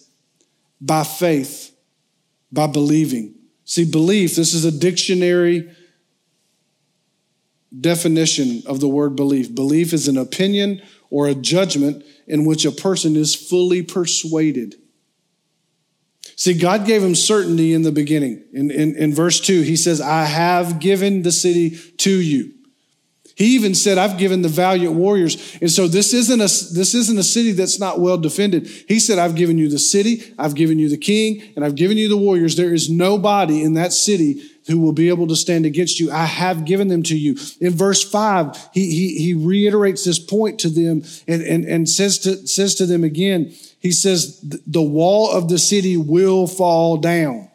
by 0.80 1.04
faith, 1.04 1.76
by 2.50 2.66
believing. 2.66 3.34
See, 3.64 3.84
belief, 3.84 4.34
this 4.36 4.54
is 4.54 4.64
a 4.64 4.72
dictionary 4.72 5.70
definition 7.78 8.62
of 8.66 8.80
the 8.80 8.88
word 8.88 9.14
belief. 9.14 9.54
Belief 9.54 9.92
is 9.92 10.08
an 10.08 10.16
opinion 10.16 10.82
or 11.08 11.28
a 11.28 11.34
judgment 11.34 12.04
in 12.26 12.44
which 12.44 12.64
a 12.64 12.72
person 12.72 13.16
is 13.16 13.34
fully 13.34 13.82
persuaded. 13.82 14.76
See, 16.36 16.54
God 16.54 16.86
gave 16.86 17.02
him 17.02 17.14
certainty 17.14 17.74
in 17.74 17.82
the 17.82 17.92
beginning. 17.92 18.42
In, 18.52 18.70
in, 18.70 18.96
in 18.96 19.14
verse 19.14 19.40
2, 19.40 19.62
he 19.62 19.76
says, 19.76 20.00
I 20.00 20.24
have 20.24 20.80
given 20.80 21.22
the 21.22 21.32
city 21.32 21.76
to 21.98 22.10
you. 22.10 22.54
He 23.40 23.54
even 23.54 23.74
said, 23.74 23.96
I've 23.96 24.18
given 24.18 24.42
the 24.42 24.50
valiant 24.50 24.92
warriors. 24.92 25.56
And 25.62 25.70
so 25.70 25.88
this 25.88 26.12
isn't 26.12 26.40
a, 26.40 26.44
this 26.44 26.94
isn't 26.94 27.18
a 27.18 27.22
city 27.22 27.52
that's 27.52 27.80
not 27.80 27.98
well 27.98 28.18
defended. 28.18 28.66
He 28.86 29.00
said, 29.00 29.18
I've 29.18 29.34
given 29.34 29.56
you 29.56 29.70
the 29.70 29.78
city, 29.78 30.34
I've 30.38 30.54
given 30.54 30.78
you 30.78 30.90
the 30.90 30.98
king, 30.98 31.42
and 31.56 31.64
I've 31.64 31.74
given 31.74 31.96
you 31.96 32.06
the 32.06 32.18
warriors. 32.18 32.56
There 32.56 32.74
is 32.74 32.90
nobody 32.90 33.62
in 33.62 33.72
that 33.74 33.94
city 33.94 34.42
who 34.66 34.78
will 34.78 34.92
be 34.92 35.08
able 35.08 35.26
to 35.28 35.36
stand 35.36 35.64
against 35.64 35.98
you. 35.98 36.12
I 36.12 36.26
have 36.26 36.66
given 36.66 36.88
them 36.88 37.02
to 37.04 37.16
you. 37.16 37.38
In 37.62 37.72
verse 37.72 38.04
five, 38.04 38.68
he, 38.74 38.90
he, 38.90 39.18
he 39.18 39.32
reiterates 39.32 40.04
this 40.04 40.18
point 40.18 40.60
to 40.60 40.68
them 40.68 41.02
and, 41.26 41.40
and, 41.40 41.64
and 41.64 41.88
says 41.88 42.18
to, 42.18 42.46
says 42.46 42.74
to 42.74 42.84
them 42.84 43.04
again, 43.04 43.54
he 43.78 43.90
says, 43.90 44.38
the 44.66 44.82
wall 44.82 45.32
of 45.32 45.48
the 45.48 45.58
city 45.58 45.96
will 45.96 46.46
fall 46.46 46.98
down. 46.98 47.48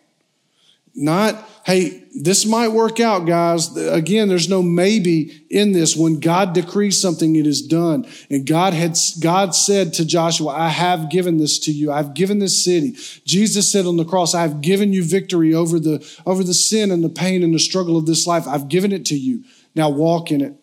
Not, 0.96 1.48
hey, 1.63 2.05
this 2.15 2.45
might 2.45 2.69
work 2.69 3.00
out, 3.01 3.25
guys. 3.25 3.75
Again, 3.75 4.29
there's 4.29 4.48
no 4.48 4.63
maybe 4.63 5.45
in 5.50 5.74
this. 5.74 5.95
When 5.95 6.19
God 6.19 6.53
decrees 6.53 7.00
something, 7.00 7.36
it 7.36 7.45
is 7.45 7.62
done. 7.62 8.07
And 8.29 8.48
God 8.48 8.74
had, 8.74 8.98
God 9.19 9.53
said 9.53 9.93
to 9.95 10.05
Joshua, 10.05 10.50
I 10.50 10.69
have 10.69 11.10
given 11.10 11.38
this 11.38 11.60
to 11.60 11.72
you. 11.72 11.91
I've 11.91 12.13
given 12.13 12.39
this 12.39 12.63
city. 12.63 12.91
Jesus 13.25 13.69
said 13.69 13.86
on 13.86 13.98
the 13.98 14.05
cross, 14.05 14.34
I 14.34 14.43
have 14.43 14.62
given 14.62 14.93
you 14.93 15.03
victory 15.03 15.53
over 15.53 15.77
the, 15.77 16.05
over 16.25 16.43
the 16.43 16.53
sin 16.53 16.89
and 16.89 17.03
the 17.03 17.10
pain 17.10 17.43
and 17.43 17.53
the 17.53 17.60
struggle 17.60 17.98
of 17.98 18.05
this 18.05 18.25
life. 18.25 18.48
I've 18.48 18.69
given 18.69 18.93
it 18.93 19.05
to 19.07 19.15
you. 19.15 19.43
Now 19.75 19.89
walk 19.89 20.31
in 20.31 20.39
it. 20.41 20.53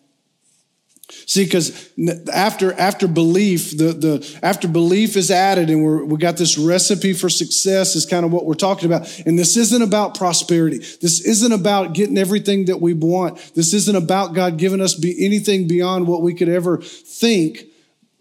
See, 1.25 1.45
because 1.45 1.89
after 2.31 2.73
after 2.73 3.07
belief, 3.07 3.77
the 3.77 3.93
the 3.93 4.39
after 4.43 4.67
belief 4.67 5.15
is 5.15 5.31
added, 5.31 5.69
and 5.69 5.83
we're, 5.83 6.03
we 6.03 6.17
got 6.17 6.37
this 6.37 6.57
recipe 6.57 7.13
for 7.13 7.29
success 7.29 7.95
is 7.95 8.05
kind 8.05 8.25
of 8.25 8.31
what 8.31 8.45
we're 8.45 8.53
talking 8.53 8.91
about. 8.91 9.07
And 9.25 9.37
this 9.37 9.57
isn't 9.57 9.81
about 9.81 10.17
prosperity. 10.17 10.79
This 10.79 11.25
isn't 11.25 11.51
about 11.51 11.93
getting 11.93 12.17
everything 12.17 12.65
that 12.65 12.81
we 12.81 12.93
want. 12.93 13.37
This 13.55 13.73
isn't 13.73 13.95
about 13.95 14.33
God 14.33 14.57
giving 14.57 14.81
us 14.81 14.95
be 14.95 15.25
anything 15.25 15.67
beyond 15.67 16.07
what 16.07 16.21
we 16.21 16.33
could 16.33 16.49
ever 16.49 16.77
think 16.77 17.65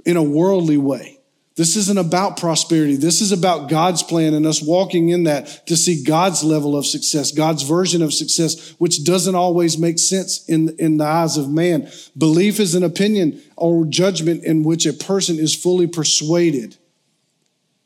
in 0.05 0.17
a 0.17 0.23
worldly 0.23 0.77
way. 0.77 1.12
This 1.55 1.77
isn't 1.77 1.99
about 1.99 2.39
prosperity. 2.39 2.97
This 2.97 3.21
is 3.21 3.31
about 3.31 3.69
God's 3.69 4.03
plan 4.03 4.33
and 4.33 4.47
us 4.47 4.63
walking 4.63 5.11
in 5.11 5.25
that 5.25 5.67
to 5.67 5.77
see 5.77 6.03
God's 6.03 6.43
level 6.43 6.77
of 6.77 6.87
success, 6.87 7.31
God's 7.31 7.63
version 7.63 8.01
of 8.01 8.15
success, 8.15 8.71
which 8.79 9.05
doesn't 9.05 9.35
always 9.35 9.77
make 9.77 9.99
sense 9.99 10.49
in, 10.49 10.75
in 10.79 10.97
the 10.97 11.05
eyes 11.05 11.37
of 11.37 11.51
man. 11.51 11.91
Belief 12.17 12.59
is 12.59 12.75
an 12.75 12.83
opinion 12.83 13.43
or 13.57 13.85
judgment 13.85 14.45
in 14.45 14.63
which 14.63 14.87
a 14.87 14.95
person 14.95 15.39
is 15.39 15.55
fully 15.55 15.87
persuaded. 15.87 16.77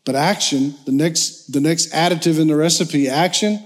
But 0.04 0.14
action, 0.14 0.76
the 0.84 0.92
next, 0.92 1.52
the 1.52 1.60
next 1.60 1.92
additive 1.92 2.38
in 2.38 2.46
the 2.46 2.54
recipe, 2.54 3.08
action, 3.08 3.60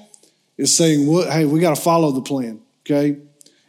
is 0.56 0.74
saying, 0.74 1.06
well, 1.06 1.30
hey, 1.30 1.44
we 1.44 1.60
got 1.60 1.76
to 1.76 1.82
follow 1.82 2.10
the 2.10 2.22
plan, 2.22 2.62
okay? 2.86 3.18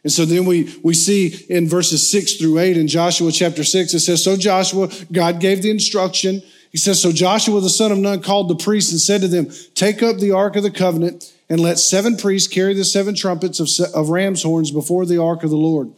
And 0.03 0.12
so 0.12 0.25
then 0.25 0.46
we, 0.46 0.74
we 0.84 0.93
see 0.93 1.46
in 1.50 1.67
verses 1.67 2.10
six 2.10 2.36
through 2.36 2.58
eight 2.60 2.77
in 2.77 2.88
Joshua 2.88 3.31
chapter 3.31 3.63
six, 3.63 3.93
it 3.93 4.00
says, 4.00 4.24
So 4.24 4.36
Joshua, 4.36 4.89
God 5.12 5.39
gave 5.39 5.62
the 5.62 5.70
instruction. 5.70 6.41
He 6.72 6.77
says, 6.77 7.01
So 7.01 7.12
Joshua 7.12 7.62
the 7.62 7.70
son 7.70 7.91
of 7.91 8.00
Nun 8.00 8.22
called 8.22 8.50
the 8.50 8.55
priests 8.55 8.91
and 8.91 9.00
said 9.00 9.22
to 9.22 9.27
them, 9.27 9.50
Take 9.75 10.01
up 10.01 10.17
the 10.17 10.31
ark 10.31 10.55
of 10.55 10.63
the 10.63 10.72
covenant 10.72 11.31
and 11.50 11.60
let 11.60 11.77
seven 11.77 12.17
priests 12.17 12.51
carry 12.51 12.74
the 12.74 12.86
seven 12.86 13.13
trumpets 13.13 13.60
of, 13.60 13.70
of 13.93 14.10
ram's 14.10 14.41
horns 14.41 14.72
before 14.72 15.05
the 15.05 15.22
ark 15.22 15.43
of 15.43 15.50
the 15.50 15.55
Lord. 15.55 15.91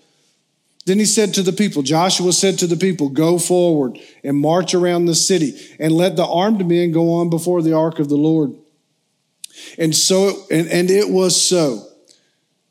Then 0.85 0.99
he 0.99 1.05
said 1.05 1.33
to 1.35 1.43
the 1.43 1.53
people, 1.53 1.81
Joshua 1.81 2.33
said 2.33 2.59
to 2.59 2.67
the 2.67 2.75
people, 2.75 3.07
Go 3.07 3.39
forward 3.39 3.99
and 4.23 4.37
march 4.37 4.73
around 4.73 5.05
the 5.05 5.15
city, 5.15 5.57
and 5.79 5.93
let 5.93 6.17
the 6.17 6.25
armed 6.25 6.67
men 6.67 6.91
go 6.91 7.13
on 7.13 7.29
before 7.29 7.61
the 7.61 7.73
ark 7.73 7.99
of 7.99 8.09
the 8.09 8.17
Lord. 8.17 8.53
And 9.77 9.95
so, 9.95 10.43
and, 10.51 10.67
and 10.67 10.89
it 10.89 11.09
was 11.09 11.41
so 11.41 11.87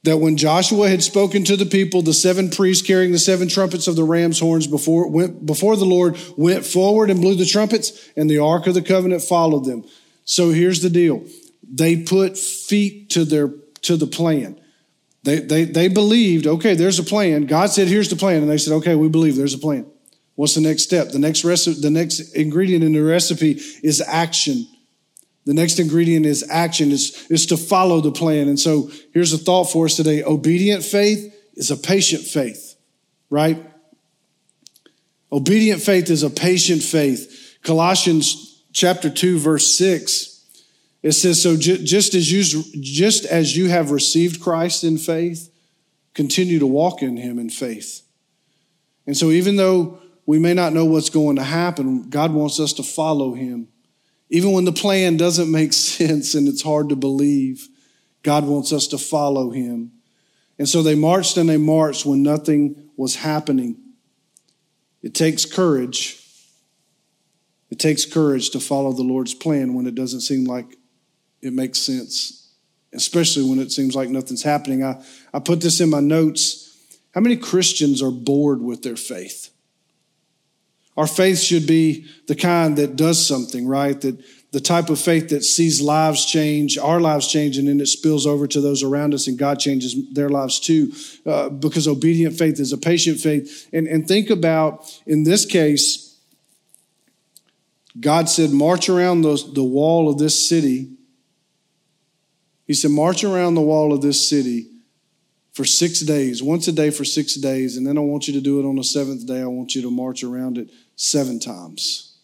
that 0.05 0.19
when 0.19 0.37
Joshua 0.37 0.89
had 0.89 1.03
spoken 1.03 1.45
to 1.45 1.57
the 1.57 1.67
people, 1.67 2.03
the 2.03 2.13
seven 2.13 2.51
priests 2.51 2.87
carrying 2.87 3.13
the 3.13 3.19
seven 3.19 3.49
trumpets 3.49 3.87
of 3.87 3.97
the 3.97 4.05
ram's 4.05 4.41
horns 4.41 4.67
before, 4.67 5.09
went, 5.09 5.47
before 5.47 5.77
the 5.77 5.85
Lord 5.85 6.19
went 6.37 6.65
forward 6.65 7.09
and 7.09 7.21
blew 7.21 7.37
the 7.37 7.47
trumpets, 7.47 8.11
and 8.17 8.29
the 8.29 8.39
ark 8.39 8.67
of 8.67 8.75
the 8.75 8.83
covenant 8.83 9.23
followed 9.23 9.65
them. 9.65 9.85
So 10.25 10.51
here's 10.51 10.83
the 10.83 10.91
deal. 10.91 11.25
They 11.63 12.03
put 12.03 12.37
feet 12.37 13.11
to 13.11 13.25
their 13.25 13.49
to 13.83 13.97
the 13.97 14.07
plan. 14.07 14.61
They, 15.25 15.39
they, 15.39 15.65
they 15.65 15.89
believed, 15.89 16.47
okay, 16.47 16.75
there's 16.75 16.99
a 16.99 17.05
plan. 17.05 17.47
God 17.47 17.71
said, 17.71 17.89
here's 17.89 18.09
the 18.09 18.17
plan. 18.17 18.43
And 18.43 18.51
they 18.51 18.59
said, 18.59 18.75
okay, 18.75 18.95
we 18.95 19.09
believe 19.09 19.37
there's 19.37 19.55
a 19.55 19.59
plan. 19.59 19.87
What's 20.35 20.55
the 20.55 20.61
next 20.61 20.83
step? 20.83 21.11
The 21.11 21.19
next, 21.19 21.45
recipe, 21.45 21.81
the 21.81 21.91
next 21.91 22.35
ingredient 22.35 22.83
in 22.83 22.93
the 22.93 23.03
recipe 23.03 23.61
is 23.83 24.01
action. 24.01 24.67
The 25.45 25.55
next 25.55 25.79
ingredient 25.79 26.25
is 26.25 26.45
action, 26.49 26.93
is, 26.93 27.27
is 27.29 27.47
to 27.47 27.57
follow 27.57 28.01
the 28.01 28.13
plan. 28.13 28.49
And 28.49 28.59
so 28.59 28.91
here's 29.13 29.33
a 29.33 29.39
thought 29.39 29.65
for 29.65 29.87
us 29.87 29.97
today. 29.97 30.23
Obedient 30.23 30.85
faith 30.85 31.35
is 31.55 31.71
a 31.71 31.77
patient 31.77 32.23
faith, 32.23 32.77
right? 33.29 33.65
Obedient 35.33 35.83
faith 35.83 36.11
is 36.11 36.23
a 36.23 36.31
patient 36.31 36.83
faith. 36.83 37.59
Colossians 37.63 38.63
chapter 38.73 39.11
2, 39.11 39.39
verse 39.39 39.77
6 39.77 40.33
it 41.03 41.13
says, 41.13 41.43
so 41.43 41.57
just 41.57 42.15
as 42.15 42.31
you, 42.31 42.63
just 42.81 43.25
as 43.25 43.57
you 43.57 43.69
have 43.69 43.91
received 43.91 44.41
Christ 44.41 44.85
in 44.85 44.99
faith, 44.99 45.53
continue 46.15 46.61
to 46.61 46.67
walk 46.67 47.03
in 47.03 47.17
him 47.17 47.39
in 47.41 47.51
faith. 47.51 48.03
And 49.07 49.17
so 49.17 49.31
even 49.31 49.57
though 49.57 49.99
we 50.27 50.39
may 50.39 50.55
not 50.55 50.73
know 50.73 50.85
what's 50.85 51.11
going 51.11 51.37
to 51.37 51.43
happen, 51.43 52.09
God 52.09 52.33
wants 52.33 52.61
us 52.61 52.73
to 52.75 52.85
follow 52.85 53.35
him. 53.35 53.69
Even 54.33 54.53
when 54.53 54.65
the 54.65 54.73
plan 54.73 55.19
doesn't 55.19 55.51
make 55.51 55.73
sense 55.75 56.35
and 56.35 56.49
it's 56.49 56.63
hard 56.63 56.89
to 56.89 56.97
believe, 56.97 57.69
God 58.23 58.45
wants 58.45 58.73
us 58.73 58.89
to 58.89 58.99
follow 58.99 59.51
him. 59.51 59.93
And 60.59 60.69
so 60.69 60.83
they 60.83 60.95
marched 60.95 61.37
and 61.37 61.49
they 61.49 61.59
marched 61.59 62.07
when 62.07 62.23
nothing 62.23 62.91
was 62.97 63.17
happening. 63.17 63.77
It 65.03 65.15
takes 65.15 65.45
courage. 65.45 66.19
It 67.71 67.79
takes 67.79 68.07
courage 68.07 68.51
to 68.51 68.61
follow 68.61 68.93
the 68.93 69.03
Lord's 69.03 69.35
plan 69.35 69.75
when 69.75 69.87
it 69.87 69.95
doesn't 69.95 70.21
seem 70.21 70.45
like 70.45 70.77
it 71.43 71.53
makes 71.53 71.81
sense, 71.81 72.55
especially 72.95 73.49
when 73.49 73.59
it 73.59 73.73
seems 73.73 73.95
like 73.95 74.09
nothing's 74.09 74.43
happening. 74.43 74.85
I, 74.85 75.03
I 75.35 75.41
put 75.41 75.61
this 75.61 75.81
in 75.81 75.91
my 75.91 76.01
notes. 76.01 76.71
How 77.15 77.21
many 77.21 77.37
Christians 77.37 78.01
are 78.03 78.11
bored 78.11 78.63
with 78.63 78.83
their 78.83 78.97
faith? 78.97 79.52
Our 80.97 81.07
faith 81.07 81.39
should 81.39 81.67
be 81.67 82.07
the 82.27 82.35
kind 82.35 82.77
that 82.77 82.97
does 82.97 83.27
something, 83.27 83.67
right? 83.67 83.99
That 84.01 84.23
the 84.53 84.61
type 84.61 84.91
of 84.91 85.01
faith 85.01 85.31
that 85.31 85.43
sees 85.43 85.81
lives 85.81 86.27
change, 86.27 86.77
our 86.77 87.01
lives 87.01 87.27
change, 87.27 87.57
and 87.57 87.67
then 87.69 87.81
it 87.81 87.87
spills 87.87 88.27
over 88.27 88.47
to 88.47 88.61
those 88.61 88.83
around 88.83 89.15
us, 89.15 89.27
and 89.27 89.39
God 89.39 89.59
changes 89.59 89.97
their 90.13 90.29
lives 90.29 90.61
too. 90.61 90.93
Uh, 91.25 91.49
because 91.49 91.89
obedient 91.89 92.37
faith 92.37 92.61
is 92.61 92.73
a 92.73 92.79
patient 92.79 93.19
faith. 93.19 93.69
And, 93.73 93.87
and 93.87 94.07
think 94.07 94.29
about, 94.29 95.01
in 95.07 95.25
this 95.25 95.47
case, 95.47 96.19
God 97.99 98.29
said, 98.29 98.51
March 98.51 98.89
around 98.89 99.23
the, 99.23 99.43
the 99.55 99.65
wall 99.65 100.11
of 100.11 100.19
this 100.19 100.49
city 100.49 100.91
he 102.73 102.75
said, 102.75 102.91
March 102.91 103.25
around 103.25 103.55
the 103.55 103.61
wall 103.61 103.93
of 103.93 104.01
this 104.01 104.29
city 104.29 104.67
for 105.53 105.65
six 105.65 106.01
days, 106.01 106.43
once 106.43 106.67
a 106.69 106.73
day 106.73 106.91
for 106.91 107.05
six 107.05 107.35
days, 107.35 107.77
and 107.77 107.87
then 107.87 107.99
I 107.99 108.01
want 108.01 108.27
you 108.27 108.35
to 108.35 108.41
do 108.41 108.59
it 108.59 108.67
on 108.67 108.77
the 108.77 108.85
seventh 108.85 109.27
day. 109.27 109.41
I 109.41 109.47
want 109.47 109.75
you 109.75 109.83
to 109.83 109.91
march 109.91 110.25
around 110.25 110.59
it 110.59 110.71
seven 110.97 111.39
times. 111.39 112.17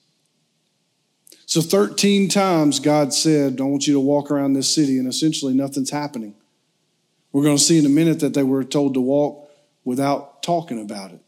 So 1.46 1.60
13 1.60 2.28
times 2.28 2.80
God 2.80 3.12
said, 3.12 3.60
I 3.60 3.64
want 3.64 3.86
you 3.86 3.94
to 3.94 4.00
walk 4.00 4.30
around 4.30 4.54
this 4.54 4.74
city, 4.74 4.98
and 4.98 5.06
essentially 5.06 5.54
nothing's 5.54 5.90
happening. 5.90 6.34
We're 7.32 7.42
going 7.42 7.56
to 7.56 7.62
see 7.62 7.78
in 7.78 7.86
a 7.86 7.90
minute 7.90 8.20
that 8.20 8.34
they 8.34 8.42
were 8.42 8.64
told 8.64 8.94
to 8.94 9.00
walk 9.00 9.50
without 9.84 10.42
talking 10.42 10.80
about 10.80 11.12
it. 11.12 11.20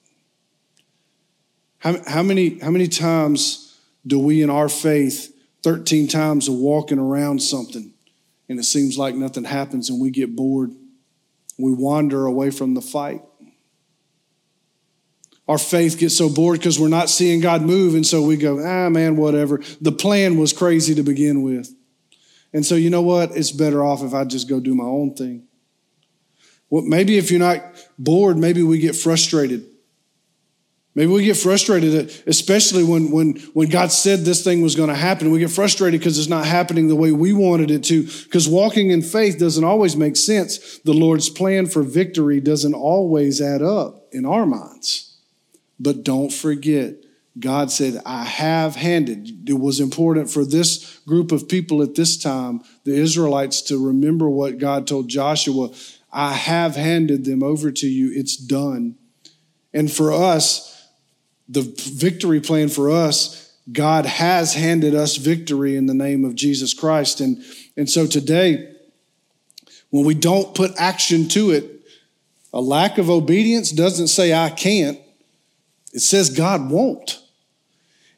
How, 1.78 1.96
how, 2.06 2.22
many, 2.22 2.58
how 2.58 2.70
many 2.70 2.88
times 2.88 3.78
do 4.06 4.18
we 4.18 4.42
in 4.42 4.50
our 4.50 4.68
faith, 4.68 5.34
13 5.62 6.08
times, 6.08 6.48
of 6.48 6.54
walking 6.54 6.98
around 6.98 7.42
something? 7.42 7.92
and 8.50 8.58
it 8.58 8.64
seems 8.64 8.98
like 8.98 9.14
nothing 9.14 9.44
happens 9.44 9.88
and 9.88 10.00
we 10.00 10.10
get 10.10 10.34
bored. 10.34 10.74
We 11.60 11.72
wander 11.72 12.26
away 12.26 12.50
from 12.50 12.74
the 12.74 12.80
fight. 12.80 13.22
Our 15.48 15.58
faith 15.58 15.98
gets 15.98 16.16
so 16.16 16.28
bored 16.28 16.60
because 16.60 16.78
we're 16.78 16.88
not 16.88 17.10
seeing 17.10 17.40
God 17.40 17.62
move, 17.62 17.94
and 17.94 18.06
so 18.06 18.22
we 18.22 18.36
go, 18.36 18.64
ah, 18.64 18.88
man, 18.88 19.16
whatever. 19.16 19.60
The 19.80 19.90
plan 19.90 20.38
was 20.38 20.52
crazy 20.52 20.94
to 20.94 21.02
begin 21.02 21.42
with. 21.42 21.74
And 22.52 22.64
so, 22.64 22.76
you 22.76 22.88
know 22.88 23.02
what? 23.02 23.36
It's 23.36 23.50
better 23.50 23.84
off 23.84 24.02
if 24.02 24.14
I 24.14 24.24
just 24.24 24.48
go 24.48 24.60
do 24.60 24.74
my 24.74 24.84
own 24.84 25.14
thing. 25.14 25.48
Well, 26.68 26.82
maybe 26.82 27.18
if 27.18 27.30
you're 27.30 27.40
not 27.40 27.64
bored, 27.98 28.38
maybe 28.38 28.62
we 28.62 28.78
get 28.78 28.94
frustrated. 28.94 29.66
Maybe 31.00 31.12
we 31.12 31.24
get 31.24 31.38
frustrated, 31.38 32.12
especially 32.26 32.84
when, 32.84 33.10
when, 33.10 33.38
when 33.54 33.70
God 33.70 33.90
said 33.90 34.18
this 34.18 34.44
thing 34.44 34.60
was 34.60 34.76
going 34.76 34.90
to 34.90 34.94
happen. 34.94 35.30
We 35.30 35.38
get 35.38 35.50
frustrated 35.50 35.98
because 35.98 36.18
it's 36.18 36.28
not 36.28 36.44
happening 36.44 36.88
the 36.88 36.94
way 36.94 37.10
we 37.10 37.32
wanted 37.32 37.70
it 37.70 37.84
to. 37.84 38.02
Because 38.02 38.46
walking 38.46 38.90
in 38.90 39.00
faith 39.00 39.38
doesn't 39.38 39.64
always 39.64 39.96
make 39.96 40.14
sense. 40.14 40.78
The 40.80 40.92
Lord's 40.92 41.30
plan 41.30 41.64
for 41.64 41.82
victory 41.82 42.38
doesn't 42.38 42.74
always 42.74 43.40
add 43.40 43.62
up 43.62 44.08
in 44.12 44.26
our 44.26 44.44
minds. 44.44 45.16
But 45.78 46.04
don't 46.04 46.30
forget, 46.30 46.96
God 47.38 47.70
said, 47.70 48.02
I 48.04 48.24
have 48.24 48.76
handed. 48.76 49.48
It 49.48 49.58
was 49.58 49.80
important 49.80 50.30
for 50.30 50.44
this 50.44 50.98
group 51.06 51.32
of 51.32 51.48
people 51.48 51.80
at 51.80 51.94
this 51.94 52.18
time, 52.18 52.60
the 52.84 52.94
Israelites, 52.94 53.62
to 53.62 53.82
remember 53.82 54.28
what 54.28 54.58
God 54.58 54.86
told 54.86 55.08
Joshua 55.08 55.70
I 56.12 56.34
have 56.34 56.76
handed 56.76 57.24
them 57.24 57.42
over 57.42 57.70
to 57.70 57.86
you. 57.86 58.12
It's 58.14 58.36
done. 58.36 58.96
And 59.72 59.90
for 59.90 60.12
us, 60.12 60.76
the 61.50 61.62
victory 61.94 62.40
plan 62.40 62.68
for 62.68 62.90
us, 62.90 63.52
God 63.70 64.06
has 64.06 64.54
handed 64.54 64.94
us 64.94 65.16
victory 65.16 65.76
in 65.76 65.86
the 65.86 65.94
name 65.94 66.24
of 66.24 66.36
Jesus 66.36 66.72
Christ. 66.72 67.20
And, 67.20 67.42
and 67.76 67.90
so 67.90 68.06
today, 68.06 68.72
when 69.90 70.04
we 70.04 70.14
don't 70.14 70.54
put 70.54 70.72
action 70.78 71.28
to 71.30 71.50
it, 71.50 71.64
a 72.52 72.60
lack 72.60 72.98
of 72.98 73.10
obedience 73.10 73.72
doesn't 73.72 74.08
say 74.08 74.32
I 74.32 74.50
can't, 74.50 74.98
it 75.92 76.00
says 76.00 76.30
God 76.30 76.70
won't. 76.70 77.20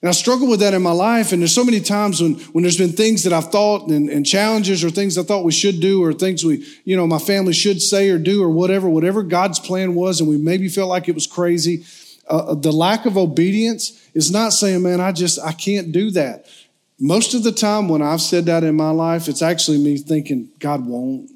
And 0.02 0.08
I 0.08 0.12
struggle 0.12 0.48
with 0.48 0.60
that 0.60 0.74
in 0.74 0.82
my 0.82 0.92
life. 0.92 1.32
And 1.32 1.40
there's 1.40 1.54
so 1.54 1.64
many 1.64 1.80
times 1.80 2.20
when, 2.20 2.34
when 2.34 2.62
there's 2.62 2.76
been 2.76 2.92
things 2.92 3.22
that 3.22 3.32
I've 3.32 3.50
thought 3.50 3.88
and, 3.88 4.10
and 4.10 4.26
challenges 4.26 4.82
or 4.84 4.90
things 4.90 5.16
I 5.16 5.22
thought 5.22 5.44
we 5.44 5.52
should 5.52 5.80
do 5.80 6.02
or 6.02 6.12
things 6.12 6.44
we, 6.44 6.66
you 6.84 6.96
know, 6.96 7.06
my 7.06 7.18
family 7.18 7.52
should 7.52 7.80
say 7.80 8.10
or 8.10 8.18
do 8.18 8.42
or 8.42 8.50
whatever, 8.50 8.88
whatever 8.88 9.22
God's 9.22 9.60
plan 9.60 9.94
was, 9.94 10.20
and 10.20 10.28
we 10.28 10.36
maybe 10.36 10.68
felt 10.68 10.88
like 10.88 11.08
it 11.08 11.14
was 11.14 11.26
crazy 11.26 11.84
uh, 12.28 12.54
the 12.54 12.72
lack 12.72 13.06
of 13.06 13.16
obedience 13.16 14.00
is 14.14 14.30
not 14.30 14.50
saying, 14.52 14.82
man, 14.82 15.00
I 15.00 15.12
just, 15.12 15.40
I 15.40 15.52
can't 15.52 15.92
do 15.92 16.10
that. 16.12 16.46
Most 16.98 17.34
of 17.34 17.42
the 17.42 17.52
time 17.52 17.88
when 17.88 18.02
I've 18.02 18.20
said 18.20 18.46
that 18.46 18.64
in 18.64 18.76
my 18.76 18.90
life, 18.90 19.28
it's 19.28 19.42
actually 19.42 19.78
me 19.78 19.96
thinking, 19.98 20.50
God 20.58 20.86
won't. 20.86 21.30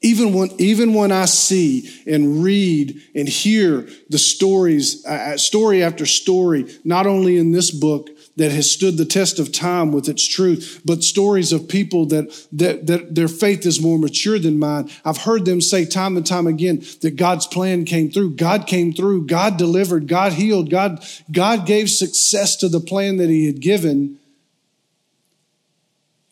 Even 0.00 0.32
when, 0.32 0.50
even 0.58 0.94
when 0.94 1.10
I 1.10 1.24
see 1.24 1.90
and 2.06 2.44
read 2.44 3.00
and 3.14 3.28
hear 3.28 3.88
the 4.10 4.18
stories, 4.18 5.04
uh, 5.06 5.10
uh 5.10 5.36
story 5.36 5.82
after 5.82 6.06
story, 6.06 6.66
not 6.84 7.06
only 7.06 7.36
in 7.36 7.50
this 7.50 7.70
book, 7.70 8.10
that 8.38 8.52
has 8.52 8.70
stood 8.70 8.96
the 8.96 9.04
test 9.04 9.40
of 9.40 9.50
time 9.50 9.90
with 9.90 10.08
its 10.08 10.26
truth, 10.26 10.80
but 10.84 11.02
stories 11.02 11.52
of 11.52 11.68
people 11.68 12.06
that, 12.06 12.46
that, 12.52 12.86
that 12.86 13.14
their 13.16 13.26
faith 13.26 13.66
is 13.66 13.82
more 13.82 13.98
mature 13.98 14.38
than 14.38 14.60
mine. 14.60 14.88
I've 15.04 15.18
heard 15.18 15.44
them 15.44 15.60
say 15.60 15.84
time 15.84 16.16
and 16.16 16.24
time 16.24 16.46
again 16.46 16.84
that 17.00 17.16
God's 17.16 17.48
plan 17.48 17.84
came 17.84 18.10
through. 18.10 18.36
God 18.36 18.68
came 18.68 18.92
through. 18.92 19.26
God 19.26 19.56
delivered. 19.56 20.06
God 20.06 20.34
healed. 20.34 20.70
God, 20.70 21.04
God 21.32 21.66
gave 21.66 21.90
success 21.90 22.54
to 22.56 22.68
the 22.68 22.80
plan 22.80 23.16
that 23.16 23.28
He 23.28 23.46
had 23.46 23.60
given. 23.60 24.18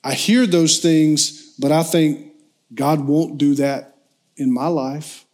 I 0.05 0.15
hear 0.15 0.47
those 0.47 0.79
things, 0.79 1.57
but 1.59 1.73
I 1.73 1.83
think 1.83 2.33
God 2.73 3.01
won't 3.01 3.37
do 3.37 3.57
that 3.57 3.97
in 4.37 4.55
my 4.55 4.69
life. 4.69 5.25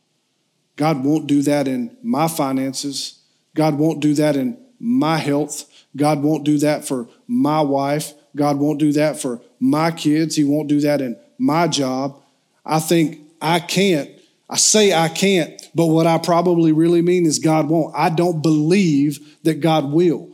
God 0.76 1.04
won't 1.04 1.26
do 1.26 1.42
that 1.42 1.68
in 1.68 1.94
my 2.02 2.28
finances. 2.28 3.20
God 3.54 3.74
won't 3.78 4.00
do 4.00 4.14
that 4.14 4.36
in 4.36 4.56
my 4.80 5.18
health. 5.18 5.68
God 5.96 6.22
won't 6.22 6.44
do 6.44 6.58
that 6.58 6.86
for 6.86 7.08
my 7.26 7.60
wife. 7.60 8.14
God 8.34 8.58
won't 8.58 8.78
do 8.78 8.92
that 8.92 9.20
for 9.20 9.40
my 9.60 9.90
kids. 9.90 10.36
He 10.36 10.44
won't 10.44 10.68
do 10.68 10.80
that 10.80 11.00
in 11.00 11.16
my 11.38 11.68
job. 11.68 12.20
I 12.64 12.80
think 12.80 13.20
I 13.40 13.60
can't. 13.60 14.10
I 14.48 14.56
say 14.56 14.92
I 14.92 15.08
can't, 15.08 15.50
but 15.74 15.86
what 15.86 16.06
I 16.06 16.18
probably 16.18 16.72
really 16.72 17.00
mean 17.00 17.24
is 17.24 17.38
God 17.38 17.68
won't. 17.68 17.94
I 17.96 18.10
don't 18.10 18.42
believe 18.42 19.38
that 19.44 19.60
God 19.60 19.90
will. 19.92 20.28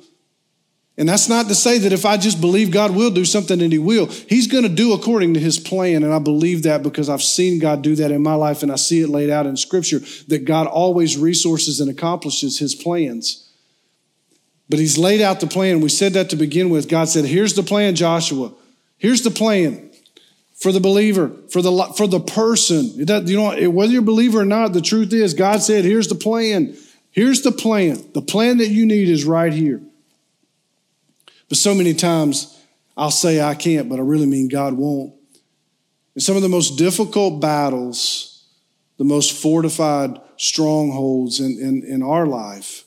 And 0.97 1.09
that's 1.09 1.29
not 1.29 1.47
to 1.47 1.55
say 1.55 1.79
that 1.79 1.93
if 1.93 2.05
I 2.05 2.17
just 2.17 2.41
believe 2.41 2.73
God 2.73 2.91
will 2.91 3.13
do 3.13 3.25
something 3.25 3.63
and 3.63 3.73
He 3.73 3.79
will, 3.79 4.07
He's 4.07 4.49
going 4.49 4.65
to 4.65 4.69
do 4.69 4.93
according 4.93 5.35
to 5.35 5.41
His 5.41 5.57
plan. 5.57 6.03
And 6.03 6.13
I 6.13 6.19
believe 6.19 6.65
that 6.65 6.83
because 6.83 7.09
I've 7.09 7.23
seen 7.23 7.61
God 7.61 7.83
do 7.83 7.95
that 7.95 8.11
in 8.11 8.21
my 8.21 8.35
life 8.35 8.65
and 8.65 8.73
I 8.73 8.77
see 8.77 9.03
it 9.03 9.09
laid 9.09 9.31
out 9.31 9.47
in 9.47 9.57
Scripture 9.57 10.01
that 10.27 10.45
God 10.45 10.67
always 10.67 11.17
resources 11.17 11.79
and 11.79 11.89
accomplishes 11.89 12.59
His 12.59 12.75
plans. 12.75 13.48
But 14.69 14.79
He's 14.79 14.99
laid 14.99 15.21
out 15.21 15.41
the 15.41 15.47
plan. 15.47 15.81
We 15.81 15.89
said 15.89 16.13
that 16.15 16.31
to 16.31 16.37
begin 16.37 16.71
with. 16.71 16.89
God 16.89 17.09
said, 17.09 17.25
Here's 17.25 17.55
the 17.55 17.63
plan, 17.63 17.95
Joshua. 17.95 18.53
Here's 18.99 19.23
the 19.23 19.31
plan 19.31 19.91
for 20.57 20.73
the 20.73 20.81
believer, 20.81 21.31
for 21.51 21.63
the, 21.63 21.95
for 21.97 22.07
the 22.07 22.21
person. 22.21 22.93
you 22.97 23.37
know, 23.37 23.71
whether 23.71 23.93
you're 23.93 24.03
a 24.03 24.05
believer 24.05 24.41
or 24.41 24.45
not, 24.45 24.73
the 24.73 24.81
truth 24.81 25.13
is, 25.13 25.35
God 25.35 25.63
said, 25.63 25.85
Here's 25.85 26.09
the 26.09 26.15
plan. 26.15 26.77
Here's 27.11 27.43
the 27.43 27.53
plan. 27.53 28.05
The 28.13 28.23
plan 28.23 28.59
that 28.59 28.69
you 28.69 28.85
need 28.85 29.09
is 29.09 29.25
right 29.25 29.53
here. 29.53 29.81
But 31.49 31.59
so 31.59 31.75
many 31.75 31.95
times 31.95 32.59
I'll 32.97 33.11
say 33.11 33.41
I 33.41 33.55
can't, 33.55 33.89
but 33.89 33.99
I 33.99 34.03
really 34.03 34.27
mean 34.27 34.49
God 34.49 34.75
won't. 34.75 35.15
And 36.15 36.23
some 36.23 36.37
of 36.37 36.43
the 36.43 36.49
most 36.49 36.77
difficult 36.77 37.41
battles, 37.41 38.45
the 38.99 39.05
most 39.05 39.41
fortified 39.41 40.21
strongholds 40.37 41.39
in, 41.39 41.59
in, 41.61 41.85
in 41.85 42.03
our 42.03 42.27
life, 42.27 42.85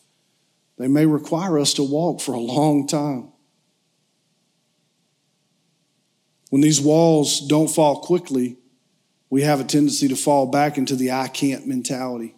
they 0.81 0.87
may 0.87 1.05
require 1.05 1.59
us 1.59 1.73
to 1.75 1.83
walk 1.83 2.21
for 2.21 2.33
a 2.33 2.39
long 2.39 2.87
time. 2.87 3.31
When 6.49 6.61
these 6.61 6.81
walls 6.81 7.39
don't 7.47 7.69
fall 7.69 8.01
quickly, 8.01 8.57
we 9.29 9.43
have 9.43 9.59
a 9.61 9.63
tendency 9.63 10.07
to 10.09 10.15
fall 10.15 10.47
back 10.47 10.77
into 10.77 10.95
the 10.95 11.11
I 11.11 11.27
can't 11.27 11.65
mentality. 11.65 12.35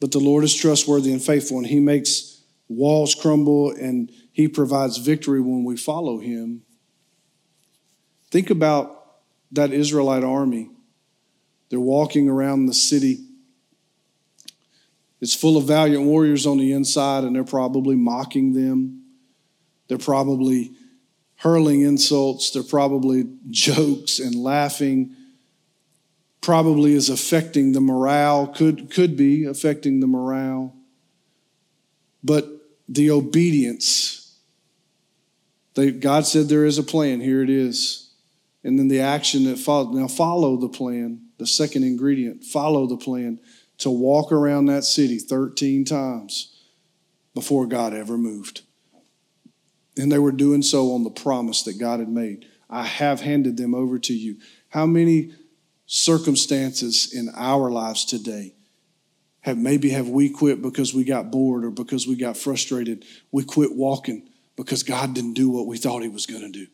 But 0.00 0.12
the 0.12 0.20
Lord 0.20 0.44
is 0.44 0.54
trustworthy 0.54 1.12
and 1.12 1.22
faithful, 1.22 1.58
and 1.58 1.66
He 1.66 1.80
makes 1.80 2.42
walls 2.68 3.14
crumble 3.14 3.70
and 3.70 4.12
he 4.38 4.46
provides 4.46 4.98
victory 4.98 5.40
when 5.40 5.64
we 5.64 5.76
follow 5.76 6.18
Him. 6.18 6.62
Think 8.30 8.50
about 8.50 9.16
that 9.50 9.72
Israelite 9.72 10.22
army. 10.22 10.70
They're 11.70 11.80
walking 11.80 12.28
around 12.28 12.66
the 12.66 12.72
city. 12.72 13.18
It's 15.20 15.34
full 15.34 15.56
of 15.56 15.64
valiant 15.64 16.04
warriors 16.04 16.46
on 16.46 16.58
the 16.58 16.72
inside, 16.72 17.24
and 17.24 17.34
they're 17.34 17.44
probably 17.44 17.96
mocking 17.96 18.52
them. 18.52 19.02
They're 19.88 19.98
probably 19.98 20.72
hurling 21.36 21.82
insults. 21.82 22.50
They're 22.50 22.62
probably 22.62 23.24
jokes 23.50 24.18
and 24.18 24.34
laughing. 24.34 25.14
Probably 26.40 26.94
is 26.94 27.08
affecting 27.08 27.72
the 27.72 27.80
morale, 27.80 28.46
could, 28.46 28.90
could 28.90 29.16
be 29.16 29.44
affecting 29.44 30.00
the 30.00 30.06
morale. 30.06 30.74
But 32.22 32.48
the 32.88 33.10
obedience 33.10 34.18
they, 35.78 35.92
God 35.92 36.26
said 36.26 36.48
there 36.48 36.64
is 36.64 36.78
a 36.78 36.82
plan. 36.82 37.20
Here 37.20 37.40
it 37.40 37.48
is. 37.48 38.10
And 38.64 38.76
then 38.76 38.88
the 38.88 38.98
action 38.98 39.44
that 39.44 39.60
followed. 39.60 39.94
Now, 39.94 40.08
follow 40.08 40.56
the 40.56 40.68
plan. 40.68 41.28
The 41.38 41.46
second 41.46 41.84
ingredient 41.84 42.42
follow 42.42 42.88
the 42.88 42.96
plan 42.96 43.38
to 43.78 43.90
walk 43.90 44.32
around 44.32 44.66
that 44.66 44.84
city 44.84 45.18
13 45.18 45.84
times 45.84 46.54
before 47.34 47.66
God 47.66 47.94
ever 47.94 48.18
moved. 48.18 48.62
And 49.96 50.10
they 50.10 50.18
were 50.18 50.32
doing 50.32 50.62
so 50.62 50.92
on 50.92 51.04
the 51.04 51.10
promise 51.10 51.62
that 51.62 51.78
God 51.78 52.00
had 52.00 52.08
made. 52.08 52.46
I 52.70 52.84
have 52.84 53.20
handed 53.20 53.56
them 53.56 53.74
over 53.74 53.98
to 53.98 54.14
you. 54.14 54.36
How 54.68 54.86
many 54.86 55.32
circumstances 55.86 57.12
in 57.12 57.30
our 57.34 57.70
lives 57.70 58.04
today 58.04 58.54
have 59.40 59.56
maybe 59.56 59.90
have 59.90 60.08
we 60.08 60.28
quit 60.28 60.60
because 60.60 60.92
we 60.92 61.04
got 61.04 61.30
bored 61.30 61.64
or 61.64 61.70
because 61.70 62.06
we 62.06 62.16
got 62.16 62.36
frustrated? 62.36 63.04
We 63.32 63.44
quit 63.44 63.74
walking 63.74 64.28
because 64.56 64.82
God 64.82 65.14
didn't 65.14 65.34
do 65.34 65.48
what 65.48 65.66
we 65.66 65.78
thought 65.78 66.02
He 66.02 66.08
was 66.08 66.26
going 66.26 66.42
to 66.42 66.50
do. 66.50 66.66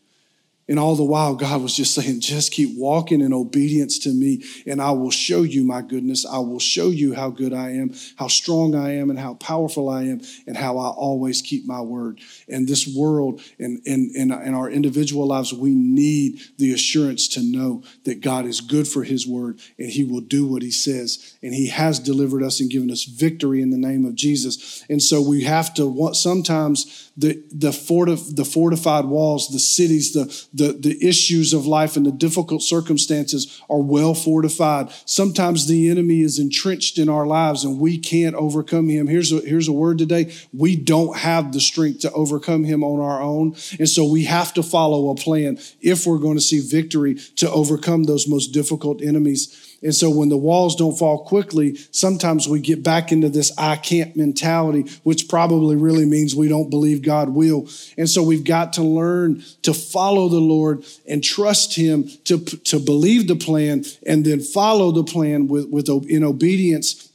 And 0.66 0.78
all 0.78 0.96
the 0.96 1.04
while, 1.04 1.34
God 1.34 1.60
was 1.60 1.76
just 1.76 1.94
saying, 1.94 2.20
just 2.20 2.50
keep 2.50 2.78
walking 2.78 3.20
in 3.20 3.34
obedience 3.34 3.98
to 4.00 4.08
me, 4.08 4.42
and 4.66 4.80
I 4.80 4.92
will 4.92 5.10
show 5.10 5.42
you 5.42 5.62
my 5.62 5.82
goodness. 5.82 6.24
I 6.24 6.38
will 6.38 6.58
show 6.58 6.88
you 6.88 7.12
how 7.14 7.28
good 7.28 7.52
I 7.52 7.72
am, 7.72 7.92
how 8.16 8.28
strong 8.28 8.74
I 8.74 8.94
am, 8.94 9.10
and 9.10 9.18
how 9.18 9.34
powerful 9.34 9.90
I 9.90 10.04
am, 10.04 10.22
and 10.46 10.56
how 10.56 10.78
I 10.78 10.88
always 10.88 11.42
keep 11.42 11.66
my 11.66 11.82
word. 11.82 12.20
In 12.48 12.64
this 12.64 12.88
world 12.88 13.42
and 13.58 13.82
in, 13.84 14.10
in, 14.14 14.32
in 14.32 14.54
our 14.54 14.70
individual 14.70 15.26
lives, 15.26 15.52
we 15.52 15.74
need 15.74 16.40
the 16.56 16.72
assurance 16.72 17.28
to 17.28 17.42
know 17.42 17.82
that 18.04 18.22
God 18.22 18.46
is 18.46 18.62
good 18.62 18.88
for 18.88 19.04
his 19.04 19.26
word, 19.26 19.60
and 19.78 19.90
he 19.90 20.02
will 20.02 20.22
do 20.22 20.46
what 20.46 20.62
he 20.62 20.70
says. 20.70 21.36
And 21.42 21.52
he 21.52 21.68
has 21.68 21.98
delivered 21.98 22.42
us 22.42 22.60
and 22.60 22.70
given 22.70 22.90
us 22.90 23.04
victory 23.04 23.60
in 23.60 23.68
the 23.68 23.76
name 23.76 24.06
of 24.06 24.14
Jesus. 24.14 24.82
And 24.88 25.02
so 25.02 25.20
we 25.20 25.44
have 25.44 25.74
to, 25.74 25.86
want 25.86 26.16
sometimes 26.16 27.12
the, 27.16 27.44
the, 27.52 27.70
fortif- 27.70 28.34
the 28.34 28.44
fortified 28.46 29.04
walls, 29.04 29.48
the 29.48 29.58
cities, 29.58 30.12
the 30.14 30.24
the, 30.54 30.72
the 30.72 30.96
issues 31.06 31.52
of 31.52 31.66
life 31.66 31.96
and 31.96 32.06
the 32.06 32.12
difficult 32.12 32.62
circumstances 32.62 33.60
are 33.68 33.82
well 33.82 34.14
fortified. 34.14 34.90
Sometimes 35.04 35.66
the 35.66 35.90
enemy 35.90 36.20
is 36.20 36.38
entrenched 36.38 36.96
in 36.96 37.08
our 37.08 37.26
lives 37.26 37.64
and 37.64 37.80
we 37.80 37.98
can't 37.98 38.36
overcome 38.36 38.88
him. 38.88 39.08
Here's 39.08 39.32
a, 39.32 39.40
here's 39.40 39.66
a 39.66 39.72
word 39.72 39.98
today. 39.98 40.32
We 40.52 40.76
don't 40.76 41.16
have 41.18 41.52
the 41.52 41.60
strength 41.60 42.00
to 42.00 42.12
overcome 42.12 42.62
him 42.62 42.84
on 42.84 43.00
our 43.00 43.20
own. 43.20 43.56
And 43.78 43.88
so 43.88 44.04
we 44.04 44.24
have 44.24 44.54
to 44.54 44.62
follow 44.62 45.10
a 45.10 45.16
plan 45.16 45.58
if 45.80 46.06
we're 46.06 46.18
going 46.18 46.36
to 46.36 46.40
see 46.40 46.60
victory 46.60 47.16
to 47.36 47.50
overcome 47.50 48.04
those 48.04 48.28
most 48.28 48.48
difficult 48.48 49.02
enemies. 49.02 49.73
And 49.84 49.94
so 49.94 50.08
when 50.08 50.30
the 50.30 50.36
walls 50.38 50.76
don't 50.76 50.98
fall 50.98 51.26
quickly, 51.26 51.76
sometimes 51.90 52.48
we 52.48 52.58
get 52.58 52.82
back 52.82 53.12
into 53.12 53.28
this 53.28 53.52
I 53.58 53.76
can't 53.76 54.16
mentality, 54.16 54.90
which 55.02 55.28
probably 55.28 55.76
really 55.76 56.06
means 56.06 56.34
we 56.34 56.48
don't 56.48 56.70
believe 56.70 57.02
God 57.02 57.28
will. 57.28 57.68
And 57.98 58.08
so 58.08 58.22
we've 58.22 58.44
got 58.44 58.72
to 58.72 58.82
learn 58.82 59.44
to 59.60 59.74
follow 59.74 60.30
the 60.30 60.40
Lord 60.40 60.84
and 61.06 61.22
trust 61.22 61.76
Him 61.76 62.08
to, 62.24 62.38
to 62.38 62.80
believe 62.80 63.28
the 63.28 63.36
plan 63.36 63.84
and 64.06 64.24
then 64.24 64.40
follow 64.40 64.90
the 64.90 65.04
plan 65.04 65.48
with, 65.48 65.68
with 65.68 65.90
in 66.08 66.24
obedience. 66.24 67.10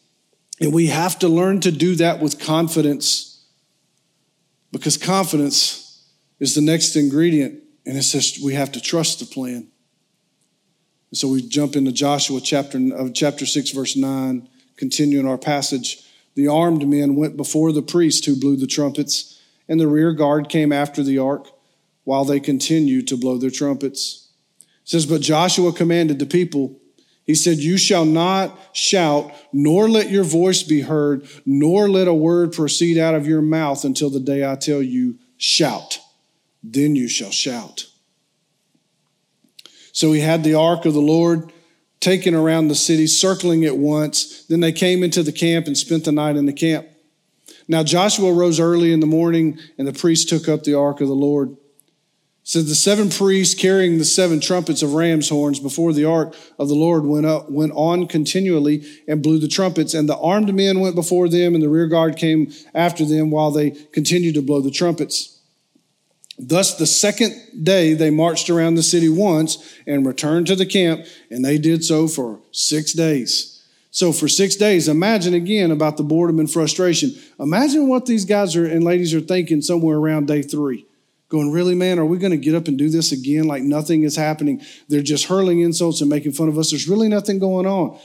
And 0.61 0.71
we 0.71 0.87
have 0.87 1.17
to 1.19 1.27
learn 1.27 1.61
to 1.61 1.71
do 1.71 1.95
that 1.95 2.19
with 2.19 2.39
confidence 2.39 3.43
because 4.71 4.95
confidence 4.95 6.05
is 6.39 6.53
the 6.53 6.61
next 6.61 6.95
ingredient. 6.95 7.63
And 7.87 7.97
it 7.97 8.03
says 8.03 8.39
we 8.43 8.53
have 8.53 8.71
to 8.73 8.81
trust 8.81 9.21
the 9.21 9.25
plan. 9.25 9.69
So 11.13 11.27
we 11.27 11.41
jump 11.41 11.75
into 11.75 11.91
Joshua 11.91 12.39
chapter 12.39 12.79
of 12.95 13.13
chapter 13.13 13.45
6 13.45 13.71
verse 13.71 13.95
9, 13.95 14.47
continuing 14.77 15.27
our 15.27 15.37
passage. 15.37 16.03
The 16.35 16.47
armed 16.47 16.87
men 16.87 17.15
went 17.15 17.35
before 17.35 17.71
the 17.71 17.81
priest 17.81 18.25
who 18.25 18.39
blew 18.39 18.55
the 18.55 18.67
trumpets, 18.67 19.41
and 19.67 19.79
the 19.79 19.87
rear 19.87 20.13
guard 20.13 20.49
came 20.49 20.71
after 20.71 21.01
the 21.03 21.17
ark 21.17 21.47
while 22.03 22.25
they 22.25 22.39
continued 22.39 23.07
to 23.07 23.17
blow 23.17 23.37
their 23.37 23.49
trumpets. 23.49 24.29
It 24.59 24.89
says, 24.89 25.05
But 25.05 25.21
Joshua 25.21 25.73
commanded 25.73 26.19
the 26.19 26.25
people, 26.25 26.79
he 27.25 27.35
said, 27.35 27.57
You 27.57 27.77
shall 27.77 28.05
not 28.05 28.57
shout, 28.73 29.31
nor 29.51 29.89
let 29.89 30.09
your 30.09 30.23
voice 30.23 30.63
be 30.63 30.81
heard, 30.81 31.27
nor 31.45 31.89
let 31.89 32.07
a 32.07 32.13
word 32.13 32.53
proceed 32.53 32.97
out 32.97 33.15
of 33.15 33.27
your 33.27 33.41
mouth 33.41 33.83
until 33.83 34.09
the 34.09 34.19
day 34.19 34.49
I 34.49 34.55
tell 34.55 34.81
you, 34.81 35.19
shout. 35.37 35.99
Then 36.63 36.95
you 36.95 37.07
shall 37.07 37.31
shout. 37.31 37.85
So 39.91 40.11
he 40.11 40.21
had 40.21 40.43
the 40.43 40.55
ark 40.55 40.85
of 40.85 40.93
the 40.93 40.99
Lord 40.99 41.51
taken 41.99 42.33
around 42.33 42.67
the 42.67 42.75
city, 42.75 43.07
circling 43.07 43.63
it 43.63 43.77
once. 43.77 44.43
Then 44.45 44.61
they 44.61 44.71
came 44.71 45.03
into 45.03 45.23
the 45.23 45.31
camp 45.31 45.67
and 45.67 45.77
spent 45.77 46.05
the 46.05 46.11
night 46.11 46.35
in 46.35 46.45
the 46.45 46.53
camp. 46.53 46.87
Now 47.67 47.83
Joshua 47.83 48.33
rose 48.33 48.59
early 48.59 48.93
in 48.93 48.99
the 48.99 49.05
morning, 49.05 49.59
and 49.77 49.87
the 49.87 49.93
priests 49.93 50.29
took 50.29 50.47
up 50.47 50.63
the 50.63 50.75
ark 50.75 51.01
of 51.01 51.07
the 51.07 51.13
Lord. 51.13 51.55
So 52.43 52.63
the 52.63 52.73
seven 52.73 53.11
priests 53.11 53.53
carrying 53.53 53.99
the 53.99 54.05
seven 54.05 54.39
trumpets 54.39 54.81
of 54.81 54.95
ram's 54.95 55.29
horns 55.29 55.59
before 55.59 55.93
the 55.93 56.05
ark 56.05 56.35
of 56.57 56.67
the 56.67 56.73
Lord 56.73 57.05
went 57.05 57.27
up, 57.27 57.51
went 57.51 57.73
on 57.75 58.07
continually 58.07 58.83
and 59.07 59.21
blew 59.21 59.37
the 59.37 59.47
trumpets. 59.47 59.93
And 59.93 60.09
the 60.09 60.17
armed 60.17 60.51
men 60.55 60.79
went 60.79 60.95
before 60.95 61.29
them, 61.29 61.53
and 61.53 61.61
the 61.61 61.69
rear 61.69 61.85
guard 61.85 62.15
came 62.15 62.51
after 62.73 63.05
them 63.05 63.29
while 63.29 63.51
they 63.51 63.69
continued 63.69 64.33
to 64.33 64.41
blow 64.41 64.61
the 64.61 64.71
trumpets. 64.71 65.38
Thus, 66.41 66.75
the 66.75 66.85
second 66.85 67.35
day 67.63 67.93
they 67.93 68.09
marched 68.09 68.49
around 68.49 68.75
the 68.75 68.83
city 68.83 69.09
once 69.09 69.57
and 69.85 70.05
returned 70.05 70.47
to 70.47 70.55
the 70.55 70.65
camp, 70.65 71.05
and 71.29 71.43
they 71.43 71.57
did 71.57 71.83
so 71.83 72.07
for 72.07 72.39
six 72.51 72.93
days. 72.93 73.61
So, 73.91 74.13
for 74.13 74.29
six 74.29 74.55
days, 74.55 74.87
imagine 74.87 75.33
again 75.33 75.69
about 75.69 75.97
the 75.97 76.03
boredom 76.03 76.39
and 76.39 76.49
frustration. 76.49 77.11
Imagine 77.39 77.89
what 77.89 78.05
these 78.05 78.23
guys 78.23 78.55
are 78.55 78.65
and 78.65 78.85
ladies 78.85 79.13
are 79.13 79.19
thinking 79.19 79.61
somewhere 79.61 79.97
around 79.97 80.27
day 80.27 80.41
three. 80.41 80.85
Going, 81.27 81.51
really, 81.51 81.75
man, 81.75 81.99
are 81.99 82.05
we 82.05 82.17
going 82.17 82.31
to 82.31 82.37
get 82.37 82.55
up 82.55 82.67
and 82.67 82.77
do 82.77 82.89
this 82.89 83.11
again 83.11 83.43
like 83.43 83.61
nothing 83.61 84.03
is 84.03 84.15
happening? 84.15 84.61
They're 84.87 85.01
just 85.01 85.25
hurling 85.25 85.59
insults 85.59 86.01
and 86.01 86.09
making 86.09 86.31
fun 86.31 86.47
of 86.47 86.57
us. 86.57 86.71
There's 86.71 86.87
really 86.87 87.09
nothing 87.09 87.37
going 87.37 87.67
on. 87.67 87.99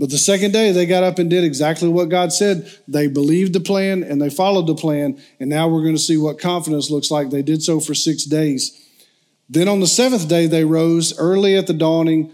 But 0.00 0.08
the 0.08 0.16
second 0.16 0.52
day, 0.52 0.72
they 0.72 0.86
got 0.86 1.02
up 1.02 1.18
and 1.18 1.28
did 1.28 1.44
exactly 1.44 1.90
what 1.90 2.08
God 2.08 2.32
said. 2.32 2.72
They 2.88 3.06
believed 3.06 3.52
the 3.52 3.60
plan 3.60 4.02
and 4.02 4.20
they 4.20 4.30
followed 4.30 4.66
the 4.66 4.74
plan. 4.74 5.20
And 5.38 5.50
now 5.50 5.68
we're 5.68 5.82
going 5.82 5.94
to 5.94 6.00
see 6.00 6.16
what 6.16 6.38
confidence 6.38 6.88
looks 6.88 7.10
like. 7.10 7.28
They 7.28 7.42
did 7.42 7.62
so 7.62 7.80
for 7.80 7.94
six 7.94 8.24
days. 8.24 8.88
Then 9.50 9.68
on 9.68 9.80
the 9.80 9.86
seventh 9.86 10.26
day, 10.26 10.46
they 10.46 10.64
rose 10.64 11.18
early 11.18 11.54
at 11.54 11.66
the 11.66 11.74
dawning 11.74 12.32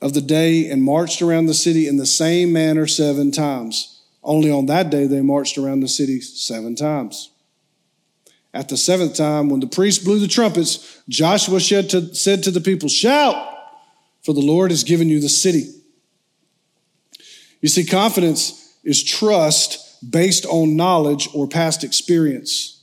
of 0.00 0.12
the 0.12 0.20
day 0.20 0.68
and 0.68 0.82
marched 0.82 1.22
around 1.22 1.46
the 1.46 1.54
city 1.54 1.86
in 1.86 1.98
the 1.98 2.06
same 2.06 2.52
manner 2.52 2.88
seven 2.88 3.30
times. 3.30 4.02
Only 4.24 4.50
on 4.50 4.66
that 4.66 4.90
day, 4.90 5.06
they 5.06 5.20
marched 5.20 5.58
around 5.58 5.80
the 5.80 5.88
city 5.88 6.20
seven 6.20 6.74
times. 6.74 7.30
At 8.52 8.68
the 8.68 8.76
seventh 8.76 9.14
time, 9.14 9.50
when 9.50 9.60
the 9.60 9.68
priest 9.68 10.04
blew 10.04 10.18
the 10.18 10.26
trumpets, 10.26 11.00
Joshua 11.08 11.60
said 11.60 11.90
to, 11.90 12.12
said 12.12 12.42
to 12.42 12.50
the 12.50 12.60
people, 12.60 12.88
Shout, 12.88 13.36
for 14.24 14.32
the 14.32 14.40
Lord 14.40 14.72
has 14.72 14.82
given 14.82 15.08
you 15.08 15.20
the 15.20 15.28
city. 15.28 15.68
You 17.62 17.68
see, 17.68 17.84
confidence 17.84 18.76
is 18.84 19.02
trust 19.02 20.10
based 20.10 20.44
on 20.44 20.76
knowledge 20.76 21.30
or 21.34 21.48
past 21.48 21.84
experience. 21.84 22.82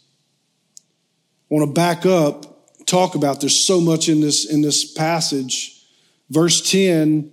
I 1.51 1.53
want 1.53 1.67
to 1.69 1.73
back 1.73 2.07
up, 2.07 2.85
talk 2.87 3.13
about 3.13 3.41
there's 3.41 3.63
so 3.63 3.79
much 3.79 4.09
in 4.09 4.21
this 4.21 4.49
in 4.49 4.61
this 4.61 4.91
passage. 4.91 5.85
Verse 6.31 6.71
10 6.71 7.31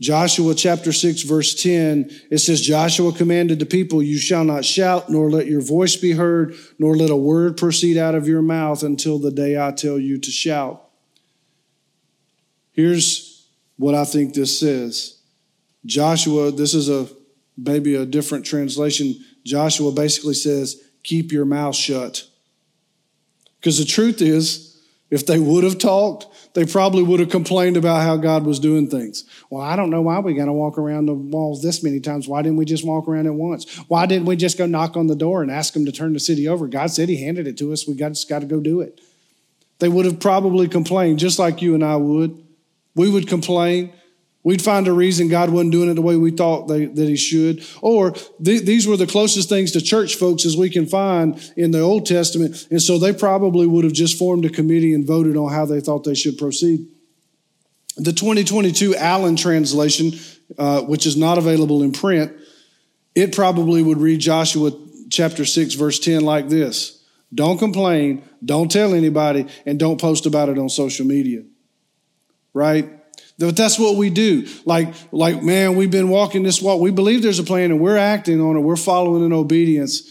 Joshua 0.00 0.54
chapter 0.54 0.94
6, 0.94 1.22
verse 1.24 1.62
10, 1.62 2.10
it 2.30 2.38
says, 2.38 2.62
Joshua 2.62 3.12
commanded 3.12 3.58
the 3.58 3.66
people, 3.66 4.02
You 4.02 4.16
shall 4.16 4.44
not 4.44 4.64
shout, 4.64 5.10
nor 5.10 5.30
let 5.30 5.46
your 5.46 5.60
voice 5.60 5.94
be 5.94 6.12
heard, 6.12 6.54
nor 6.78 6.96
let 6.96 7.10
a 7.10 7.16
word 7.16 7.58
proceed 7.58 7.98
out 7.98 8.14
of 8.14 8.26
your 8.26 8.40
mouth 8.40 8.82
until 8.82 9.18
the 9.18 9.30
day 9.30 9.60
I 9.60 9.72
tell 9.72 9.98
you 9.98 10.16
to 10.18 10.30
shout. 10.30 10.82
Here's 12.72 13.46
what 13.76 13.94
I 13.94 14.06
think 14.06 14.32
this 14.32 14.58
says 14.58 15.19
Joshua, 15.86 16.52
this 16.52 16.74
is 16.74 16.88
a 16.88 17.08
maybe 17.56 17.94
a 17.94 18.06
different 18.06 18.44
translation. 18.44 19.14
Joshua 19.44 19.92
basically 19.92 20.34
says, 20.34 20.80
Keep 21.02 21.32
your 21.32 21.46
mouth 21.46 21.74
shut. 21.74 22.26
Because 23.58 23.78
the 23.78 23.84
truth 23.84 24.20
is, 24.20 24.70
if 25.10 25.26
they 25.26 25.38
would 25.38 25.64
have 25.64 25.78
talked, 25.78 26.26
they 26.54 26.64
probably 26.64 27.02
would 27.02 27.20
have 27.20 27.30
complained 27.30 27.76
about 27.76 28.02
how 28.02 28.16
God 28.16 28.44
was 28.44 28.58
doing 28.58 28.88
things. 28.88 29.24
Well, 29.50 29.62
I 29.62 29.76
don't 29.76 29.90
know 29.90 30.02
why 30.02 30.18
we 30.20 30.34
got 30.34 30.44
to 30.46 30.52
walk 30.52 30.78
around 30.78 31.06
the 31.06 31.14
walls 31.14 31.62
this 31.62 31.82
many 31.82 32.00
times. 32.00 32.28
Why 32.28 32.42
didn't 32.42 32.58
we 32.58 32.64
just 32.64 32.84
walk 32.86 33.08
around 33.08 33.26
it 33.26 33.34
once? 33.34 33.76
Why 33.88 34.06
didn't 34.06 34.26
we 34.26 34.36
just 34.36 34.58
go 34.58 34.66
knock 34.66 34.96
on 34.96 35.08
the 35.08 35.16
door 35.16 35.42
and 35.42 35.50
ask 35.50 35.72
them 35.72 35.84
to 35.86 35.92
turn 35.92 36.12
the 36.12 36.20
city 36.20 36.46
over? 36.46 36.68
God 36.68 36.90
said 36.90 37.08
He 37.08 37.24
handed 37.24 37.46
it 37.46 37.58
to 37.58 37.72
us. 37.72 37.86
We 37.86 37.94
got, 37.94 38.10
just 38.10 38.28
got 38.28 38.40
to 38.40 38.46
go 38.46 38.60
do 38.60 38.80
it. 38.80 39.00
They 39.78 39.88
would 39.88 40.04
have 40.04 40.20
probably 40.20 40.68
complained, 40.68 41.18
just 41.18 41.38
like 41.38 41.62
you 41.62 41.74
and 41.74 41.84
I 41.84 41.96
would. 41.96 42.44
We 42.94 43.08
would 43.08 43.26
complain. 43.26 43.92
We'd 44.42 44.62
find 44.62 44.88
a 44.88 44.92
reason 44.92 45.28
God 45.28 45.50
wasn't 45.50 45.72
doing 45.72 45.90
it 45.90 45.94
the 45.94 46.02
way 46.02 46.16
we 46.16 46.30
thought 46.30 46.66
they, 46.66 46.86
that 46.86 47.08
He 47.08 47.16
should. 47.16 47.64
Or 47.82 48.12
th- 48.12 48.62
these 48.62 48.86
were 48.86 48.96
the 48.96 49.06
closest 49.06 49.48
things 49.48 49.72
to 49.72 49.82
church 49.82 50.14
folks 50.14 50.46
as 50.46 50.56
we 50.56 50.70
can 50.70 50.86
find 50.86 51.38
in 51.56 51.72
the 51.72 51.80
Old 51.80 52.06
Testament. 52.06 52.66
And 52.70 52.80
so 52.80 52.98
they 52.98 53.12
probably 53.12 53.66
would 53.66 53.84
have 53.84 53.92
just 53.92 54.18
formed 54.18 54.46
a 54.46 54.50
committee 54.50 54.94
and 54.94 55.06
voted 55.06 55.36
on 55.36 55.52
how 55.52 55.66
they 55.66 55.80
thought 55.80 56.04
they 56.04 56.14
should 56.14 56.38
proceed. 56.38 56.86
The 57.96 58.12
2022 58.12 58.96
Allen 58.96 59.36
translation, 59.36 60.12
uh, 60.56 60.82
which 60.82 61.04
is 61.04 61.18
not 61.18 61.36
available 61.36 61.82
in 61.82 61.92
print, 61.92 62.32
it 63.14 63.34
probably 63.34 63.82
would 63.82 63.98
read 63.98 64.20
Joshua 64.20 64.72
chapter 65.10 65.44
6, 65.44 65.74
verse 65.74 65.98
10 65.98 66.24
like 66.24 66.48
this 66.48 67.04
Don't 67.34 67.58
complain, 67.58 68.22
don't 68.42 68.70
tell 68.70 68.94
anybody, 68.94 69.46
and 69.66 69.78
don't 69.78 70.00
post 70.00 70.24
about 70.24 70.48
it 70.48 70.58
on 70.58 70.70
social 70.70 71.04
media. 71.04 71.42
Right? 72.54 72.99
But 73.40 73.56
that's 73.56 73.78
what 73.78 73.96
we 73.96 74.10
do. 74.10 74.46
Like, 74.66 74.94
like, 75.12 75.42
man, 75.42 75.74
we've 75.74 75.90
been 75.90 76.10
walking 76.10 76.42
this 76.42 76.60
walk. 76.60 76.80
We 76.80 76.90
believe 76.90 77.22
there's 77.22 77.38
a 77.38 77.44
plan 77.44 77.70
and 77.70 77.80
we're 77.80 77.96
acting 77.96 78.40
on 78.40 78.56
it. 78.56 78.60
We're 78.60 78.76
following 78.76 79.24
in 79.24 79.32
obedience. 79.32 80.02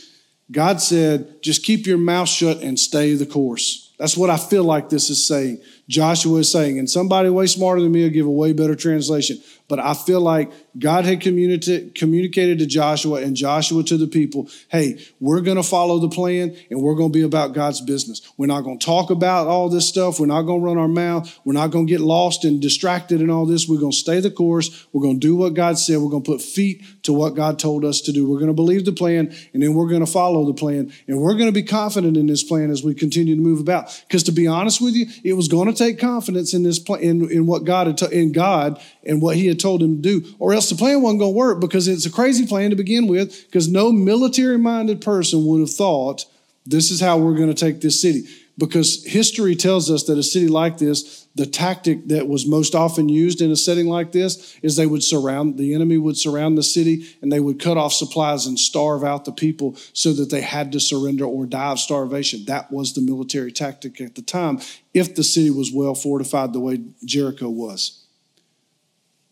God 0.51 0.81
said, 0.81 1.43
just 1.43 1.63
keep 1.63 1.85
your 1.85 1.99
mouth 1.99 2.27
shut 2.27 2.57
and 2.63 2.79
stay 2.79 3.13
the 3.13 3.27
course. 3.27 3.93
That's 3.99 4.17
what 4.17 4.31
I 4.31 4.37
feel 4.37 4.63
like 4.63 4.89
this 4.89 5.11
is 5.11 5.27
saying. 5.27 5.61
Joshua 5.87 6.39
is 6.39 6.51
saying, 6.51 6.79
and 6.79 6.89
somebody 6.89 7.29
way 7.29 7.45
smarter 7.45 7.81
than 7.81 7.91
me 7.91 8.03
will 8.03 8.09
give 8.09 8.25
a 8.25 8.31
way 8.31 8.53
better 8.53 8.75
translation. 8.75 9.37
But 9.69 9.79
I 9.79 9.93
feel 9.93 10.19
like 10.19 10.51
God 10.77 11.05
had 11.05 11.21
communicated 11.21 12.60
to 12.60 12.65
Joshua 12.65 13.21
and 13.21 13.36
Joshua 13.36 13.84
to 13.84 13.97
the 13.97 14.08
people 14.08 14.49
hey, 14.69 14.99
we're 15.19 15.41
going 15.41 15.58
to 15.58 15.63
follow 15.63 15.99
the 15.99 16.10
plan 16.10 16.55
and 16.69 16.82
we're 16.82 16.95
going 16.95 17.12
to 17.12 17.17
be 17.17 17.23
about 17.23 17.53
God's 17.53 17.79
business. 17.79 18.21
We're 18.36 18.47
not 18.47 18.62
going 18.62 18.79
to 18.79 18.86
talk 18.86 19.12
about 19.12 19.47
all 19.47 19.69
this 19.69 19.88
stuff. 19.88 20.19
We're 20.19 20.25
not 20.25 20.41
going 20.41 20.62
to 20.62 20.65
run 20.65 20.77
our 20.77 20.88
mouth. 20.88 21.39
We're 21.45 21.53
not 21.53 21.71
going 21.71 21.86
to 21.86 21.91
get 21.91 22.01
lost 22.01 22.45
and 22.45 22.62
distracted 22.62 23.21
in 23.21 23.29
all 23.29 23.45
this. 23.45 23.67
We're 23.67 23.79
going 23.79 23.91
to 23.91 23.97
stay 23.97 24.19
the 24.19 24.32
course. 24.32 24.88
We're 24.91 25.03
going 25.03 25.19
to 25.19 25.27
do 25.27 25.36
what 25.36 25.53
God 25.53 25.77
said. 25.77 25.99
We're 25.99 26.10
going 26.10 26.23
to 26.23 26.32
put 26.32 26.41
feet 26.41 26.84
to 27.03 27.13
what 27.13 27.36
God 27.36 27.60
told 27.60 27.86
us 27.86 28.01
to 28.01 28.12
do. 28.12 28.27
We're 28.27 28.39
going 28.39 28.47
to 28.47 28.53
believe 28.53 28.86
the 28.86 28.91
plan 28.91 29.34
and 29.53 29.62
then 29.62 29.75
we're 29.75 29.88
going 29.88 30.05
to 30.05 30.12
follow 30.12 30.45
the 30.45 30.53
plan. 30.53 30.91
And 31.08 31.19
we're 31.19 31.34
going 31.34 31.45
to 31.45 31.51
be 31.51 31.63
confident 31.63 32.17
in 32.17 32.25
this 32.25 32.43
plan 32.43 32.71
as 32.71 32.84
we 32.84 32.95
continue 32.95 33.36
to 33.36 33.41
move 33.41 33.60
about. 33.60 34.03
Because 34.08 34.23
to 34.23 34.32
be 34.32 34.47
honest 34.47 34.82
with 34.82 34.95
you, 34.95 35.05
it 35.23 35.34
was 35.34 35.47
going 35.47 35.67
to 35.67 35.73
take 35.73 35.99
confidence 35.99 36.53
in 36.55 36.63
this 36.63 36.79
plan, 36.79 37.01
in, 37.01 37.32
in 37.32 37.45
what 37.45 37.65
God 37.65 37.88
had 37.88 37.97
to, 37.99 38.10
in 38.10 38.32
God 38.32 38.82
and 39.03 39.21
what 39.21 39.36
He 39.36 39.47
had 39.47 39.58
told 39.59 39.83
him 39.83 40.01
to 40.01 40.21
do, 40.21 40.35
or 40.39 40.53
else 40.53 40.69
the 40.69 40.75
plan 40.75 41.01
wasn't 41.01 41.19
going 41.19 41.33
to 41.33 41.37
work 41.37 41.59
because 41.59 41.87
it's 41.87 42.05
a 42.05 42.11
crazy 42.11 42.47
plan 42.47 42.69
to 42.69 42.75
begin 42.75 43.07
with. 43.07 43.45
Because 43.45 43.67
no 43.67 43.91
military-minded 43.91 45.01
person 45.01 45.45
would 45.45 45.59
have 45.59 45.71
thought 45.71 46.25
this 46.65 46.91
is 46.91 46.99
how 46.99 47.17
we're 47.17 47.35
going 47.35 47.53
to 47.53 47.53
take 47.53 47.81
this 47.81 48.01
city. 48.01 48.27
Because 48.57 49.05
history 49.05 49.55
tells 49.55 49.89
us 49.89 50.03
that 50.03 50.17
a 50.17 50.23
city 50.23 50.49
like 50.49 50.77
this, 50.79 51.27
the 51.33 51.45
tactic 51.45 52.09
that 52.09 52.27
was 52.27 52.45
most 52.45 52.75
often 52.75 53.07
used 53.07 53.41
in 53.41 53.51
a 53.51 53.55
setting 53.55 53.87
like 53.87 54.11
this 54.11 54.57
is 54.61 54.75
they 54.75 54.85
would 54.85 55.01
surround, 55.01 55.57
the 55.57 55.73
enemy 55.73 55.97
would 55.97 56.17
surround 56.17 56.57
the 56.57 56.63
city 56.63 57.05
and 57.21 57.31
they 57.31 57.39
would 57.39 57.57
cut 57.57 57.77
off 57.77 57.93
supplies 57.93 58.45
and 58.45 58.59
starve 58.59 59.01
out 59.01 59.23
the 59.23 59.31
people 59.31 59.77
so 59.93 60.11
that 60.11 60.29
they 60.29 60.41
had 60.41 60.73
to 60.73 60.79
surrender 60.81 61.23
or 61.23 61.45
die 61.45 61.71
of 61.71 61.79
starvation. 61.79 62.43
That 62.45 62.69
was 62.69 62.93
the 62.93 63.01
military 63.01 63.53
tactic 63.53 64.01
at 64.01 64.15
the 64.15 64.21
time 64.21 64.59
if 64.93 65.15
the 65.15 65.23
city 65.23 65.49
was 65.49 65.71
well 65.71 65.95
fortified 65.95 66.51
the 66.51 66.59
way 66.59 66.81
Jericho 67.05 67.47
was. 67.47 67.98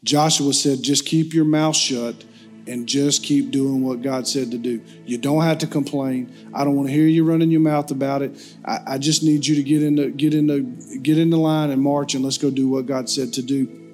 Joshua 0.03 0.53
said, 0.53 0.81
just 0.81 1.05
keep 1.05 1.33
your 1.33 1.45
mouth 1.45 1.75
shut 1.75 2.23
and 2.67 2.87
just 2.87 3.23
keep 3.23 3.51
doing 3.51 3.81
what 3.81 4.01
God 4.01 4.27
said 4.27 4.51
to 4.51 4.57
do. 4.57 4.81
You 5.05 5.17
don't 5.17 5.43
have 5.43 5.59
to 5.59 5.67
complain. 5.67 6.33
I 6.53 6.63
don't 6.63 6.75
want 6.75 6.89
to 6.89 6.93
hear 6.93 7.07
you 7.07 7.23
running 7.23 7.49
your 7.49 7.61
mouth 7.61 7.91
about 7.91 8.21
it. 8.21 8.55
I, 8.65 8.79
I 8.87 8.97
just 8.97 9.23
need 9.23 9.45
you 9.45 9.55
to 9.55 9.63
get 9.63 9.81
into 9.81 10.09
get 10.09 10.33
into 10.33 10.61
get 11.01 11.17
in 11.17 11.29
the 11.29 11.37
line 11.37 11.69
and 11.71 11.81
march 11.81 12.13
and 12.13 12.23
let's 12.23 12.37
go 12.37 12.51
do 12.51 12.67
what 12.67 12.85
God 12.85 13.09
said 13.09 13.33
to 13.33 13.41
do. 13.41 13.85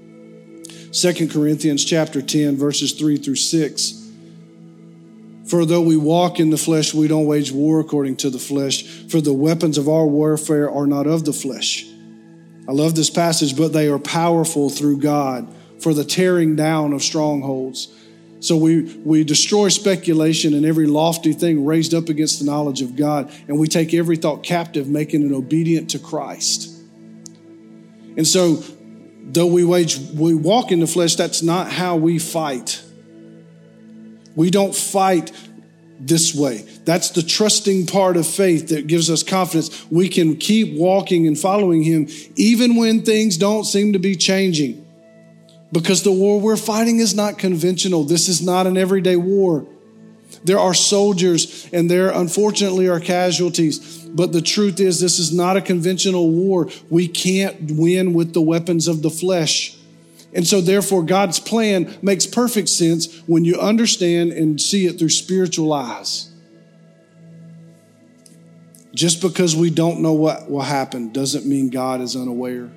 Second 0.91 1.31
Corinthians 1.31 1.85
chapter 1.85 2.21
10, 2.21 2.57
verses 2.57 2.93
3 2.93 3.17
through 3.17 3.35
6. 3.35 3.99
For 5.47 5.65
though 5.65 5.81
we 5.81 5.97
walk 5.97 6.39
in 6.39 6.49
the 6.49 6.57
flesh, 6.57 6.93
we 6.93 7.07
don't 7.07 7.25
wage 7.25 7.51
war 7.51 7.79
according 7.79 8.15
to 8.17 8.29
the 8.29 8.39
flesh, 8.39 8.83
for 9.09 9.19
the 9.19 9.33
weapons 9.33 9.77
of 9.77 9.89
our 9.89 10.05
warfare 10.05 10.69
are 10.71 10.87
not 10.87 11.05
of 11.05 11.25
the 11.25 11.33
flesh. 11.33 11.85
I 12.67 12.71
love 12.71 12.95
this 12.95 13.09
passage, 13.09 13.57
but 13.57 13.73
they 13.73 13.87
are 13.89 13.99
powerful 13.99 14.69
through 14.69 14.99
God 14.99 15.53
for 15.83 15.93
the 15.93 16.05
tearing 16.05 16.55
down 16.55 16.93
of 16.93 17.03
strongholds 17.03 17.93
so 18.43 18.57
we, 18.57 18.81
we 19.05 19.23
destroy 19.23 19.69
speculation 19.69 20.53
and 20.53 20.65
every 20.65 20.85
lofty 20.85 21.31
thing 21.31 21.65
raised 21.65 21.93
up 21.93 22.09
against 22.09 22.39
the 22.39 22.45
knowledge 22.45 22.81
of 22.81 22.97
God, 22.97 23.31
and 23.47 23.57
we 23.57 23.69
take 23.69 23.93
every 23.93 24.17
thought 24.17 24.43
captive, 24.43 24.85
making 24.89 25.25
it 25.25 25.33
obedient 25.33 25.91
to 25.91 25.99
Christ. 25.99 26.69
And 28.17 28.27
so, 28.27 28.61
though 29.21 29.45
we 29.45 29.63
wage, 29.63 29.97
we 29.97 30.33
walk 30.33 30.73
in 30.73 30.81
the 30.81 30.87
flesh, 30.87 31.15
that's 31.15 31.41
not 31.41 31.71
how 31.71 31.95
we 31.95 32.19
fight. 32.19 32.83
We 34.35 34.51
don't 34.51 34.75
fight 34.75 35.31
this 35.97 36.35
way. 36.35 36.65
That's 36.83 37.11
the 37.11 37.23
trusting 37.23 37.85
part 37.85 38.17
of 38.17 38.27
faith 38.27 38.67
that 38.69 38.87
gives 38.87 39.09
us 39.09 39.23
confidence. 39.23 39.89
We 39.89 40.09
can 40.09 40.35
keep 40.35 40.77
walking 40.77 41.27
and 41.27 41.39
following 41.39 41.81
Him 41.81 42.09
even 42.35 42.75
when 42.75 43.03
things 43.03 43.37
don't 43.37 43.63
seem 43.63 43.93
to 43.93 43.99
be 43.99 44.17
changing 44.17 44.82
because 45.73 46.03
the 46.03 46.11
war 46.11 46.39
we're 46.39 46.55
fighting 46.55 46.99
is 46.99 47.15
not 47.15 47.39
conventional. 47.39 48.03
This 48.03 48.29
is 48.29 48.41
not 48.41 48.67
an 48.67 48.77
everyday 48.77 49.15
war. 49.15 49.65
There 50.43 50.59
are 50.59 50.73
soldiers 50.73 51.67
and 51.73 51.89
there 51.89 52.11
unfortunately 52.11 52.87
are 52.87 52.99
casualties. 52.99 54.05
But 54.05 54.31
the 54.31 54.41
truth 54.41 54.79
is, 54.79 54.99
this 54.99 55.17
is 55.17 55.33
not 55.33 55.57
a 55.57 55.61
conventional 55.61 56.29
war. 56.29 56.69
We 56.91 57.07
can't 57.07 57.71
win 57.71 58.13
with 58.13 58.33
the 58.33 58.41
weapons 58.41 58.87
of 58.87 59.01
the 59.01 59.09
flesh. 59.09 59.75
And 60.35 60.45
so, 60.45 60.61
therefore, 60.61 61.03
God's 61.03 61.39
plan 61.39 61.95
makes 62.01 62.25
perfect 62.25 62.69
sense 62.69 63.21
when 63.27 63.43
you 63.43 63.59
understand 63.59 64.31
and 64.31 64.61
see 64.61 64.85
it 64.85 64.99
through 64.99 65.09
spiritual 65.09 65.73
eyes. 65.73 66.29
Just 68.93 69.21
because 69.21 69.55
we 69.55 69.71
don't 69.71 70.01
know 70.01 70.13
what 70.13 70.49
will 70.49 70.61
happen 70.61 71.11
doesn't 71.11 71.47
mean 71.47 71.69
God 71.69 72.01
is 72.01 72.15
unaware. 72.15 72.71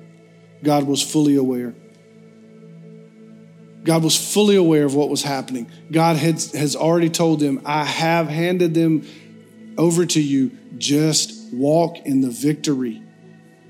God 0.63 0.87
was 0.87 1.01
fully 1.01 1.35
aware. 1.35 1.75
God 3.87 4.03
was 4.03 4.17
fully 4.17 4.57
aware 4.57 4.83
of 4.83 4.95
what 4.95 5.07
was 5.07 5.23
happening. 5.23 5.71
God 5.89 6.17
had, 6.17 6.41
has 6.53 6.75
already 6.75 7.09
told 7.09 7.39
them, 7.39 7.61
I 7.63 7.85
have 7.85 8.27
handed 8.27 8.73
them 8.73 9.07
over 9.77 10.05
to 10.05 10.21
you. 10.21 10.51
Just 10.77 11.53
walk 11.53 11.99
in 11.99 12.19
the 12.19 12.29
victory. 12.29 13.01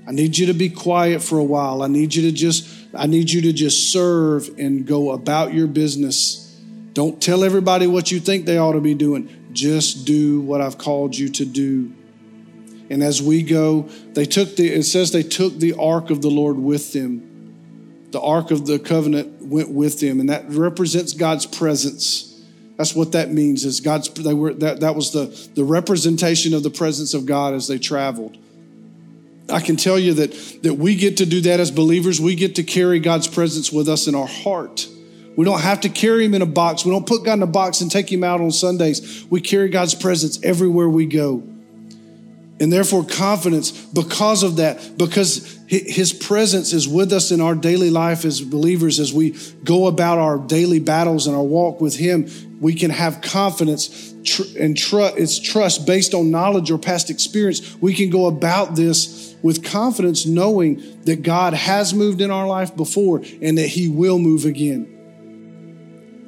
I 0.08 0.10
need 0.10 0.36
you 0.36 0.46
to 0.46 0.54
be 0.54 0.70
quiet 0.70 1.22
for 1.22 1.38
a 1.38 1.44
while. 1.44 1.84
I 1.84 1.86
need 1.86 2.16
you 2.16 2.22
to 2.22 2.32
just 2.32 2.68
I 2.92 3.06
need 3.06 3.30
you 3.30 3.42
to 3.42 3.52
just 3.52 3.92
serve 3.92 4.50
and 4.58 4.84
go 4.84 5.12
about 5.12 5.54
your 5.54 5.68
business. 5.68 6.60
Don't 6.94 7.22
tell 7.22 7.44
everybody 7.44 7.86
what 7.86 8.10
you 8.10 8.18
think 8.18 8.44
they 8.44 8.58
ought 8.58 8.72
to 8.72 8.80
be 8.80 8.94
doing. 8.94 9.28
Just 9.52 10.04
do 10.04 10.40
what 10.40 10.60
I've 10.60 10.78
called 10.78 11.16
you 11.16 11.28
to 11.28 11.44
do. 11.44 11.94
And 12.90 13.04
as 13.04 13.22
we 13.22 13.44
go, 13.44 13.82
they 14.14 14.24
took 14.24 14.56
the 14.56 14.68
it 14.68 14.82
says 14.82 15.12
they 15.12 15.22
took 15.22 15.58
the 15.58 15.74
ark 15.74 16.10
of 16.10 16.22
the 16.22 16.30
Lord 16.30 16.56
with 16.56 16.92
them 16.92 17.28
the 18.10 18.20
Ark 18.20 18.50
of 18.50 18.66
the 18.66 18.78
Covenant 18.78 19.37
went 19.48 19.70
with 19.70 20.00
them, 20.00 20.20
and 20.20 20.28
that 20.28 20.48
represents 20.50 21.12
God's 21.12 21.46
presence. 21.46 22.24
That's 22.76 22.94
what 22.94 23.12
that 23.12 23.30
means. 23.30 23.64
Is 23.64 23.80
God's 23.80 24.08
they 24.10 24.34
were 24.34 24.54
that, 24.54 24.80
that 24.80 24.94
was 24.94 25.12
the, 25.12 25.26
the 25.54 25.64
representation 25.64 26.54
of 26.54 26.62
the 26.62 26.70
presence 26.70 27.14
of 27.14 27.26
God 27.26 27.54
as 27.54 27.66
they 27.66 27.78
traveled. 27.78 28.36
I 29.50 29.60
can 29.60 29.76
tell 29.76 29.98
you 29.98 30.14
that, 30.14 30.62
that 30.62 30.74
we 30.74 30.94
get 30.94 31.16
to 31.18 31.26
do 31.26 31.40
that 31.42 31.58
as 31.58 31.70
believers. 31.70 32.20
We 32.20 32.34
get 32.34 32.56
to 32.56 32.62
carry 32.62 33.00
God's 33.00 33.26
presence 33.26 33.72
with 33.72 33.88
us 33.88 34.06
in 34.06 34.14
our 34.14 34.26
heart. 34.26 34.86
We 35.36 35.44
don't 35.44 35.60
have 35.60 35.80
to 35.82 35.88
carry 35.88 36.24
him 36.24 36.34
in 36.34 36.42
a 36.42 36.46
box. 36.46 36.84
We 36.84 36.90
don't 36.90 37.06
put 37.06 37.24
God 37.24 37.34
in 37.34 37.42
a 37.42 37.46
box 37.46 37.80
and 37.80 37.90
take 37.90 38.12
him 38.12 38.24
out 38.24 38.40
on 38.40 38.50
Sundays. 38.50 39.24
We 39.30 39.40
carry 39.40 39.68
God's 39.68 39.94
presence 39.94 40.38
everywhere 40.42 40.88
we 40.88 41.06
go. 41.06 41.42
And 42.60 42.72
therefore, 42.72 43.04
confidence 43.04 43.70
because 43.70 44.42
of 44.42 44.56
that, 44.56 44.98
because 44.98 45.58
his 45.68 46.12
presence 46.12 46.72
is 46.72 46.88
with 46.88 47.12
us 47.12 47.30
in 47.30 47.40
our 47.40 47.54
daily 47.54 47.90
life 47.90 48.24
as 48.24 48.40
believers, 48.40 48.98
as 48.98 49.12
we 49.12 49.36
go 49.62 49.86
about 49.86 50.18
our 50.18 50.38
daily 50.38 50.80
battles 50.80 51.26
and 51.26 51.36
our 51.36 51.42
walk 51.42 51.80
with 51.80 51.94
him, 51.94 52.28
we 52.60 52.74
can 52.74 52.90
have 52.90 53.20
confidence 53.20 54.12
and 54.58 54.76
trust. 54.76 55.16
It's 55.16 55.38
trust 55.38 55.86
based 55.86 56.14
on 56.14 56.32
knowledge 56.32 56.70
or 56.72 56.78
past 56.78 57.10
experience. 57.10 57.76
We 57.80 57.94
can 57.94 58.10
go 58.10 58.26
about 58.26 58.74
this 58.74 59.36
with 59.40 59.62
confidence, 59.62 60.26
knowing 60.26 60.82
that 61.04 61.22
God 61.22 61.54
has 61.54 61.94
moved 61.94 62.20
in 62.20 62.32
our 62.32 62.48
life 62.48 62.74
before 62.74 63.22
and 63.40 63.56
that 63.58 63.68
he 63.68 63.88
will 63.88 64.18
move 64.18 64.44
again. 64.44 64.94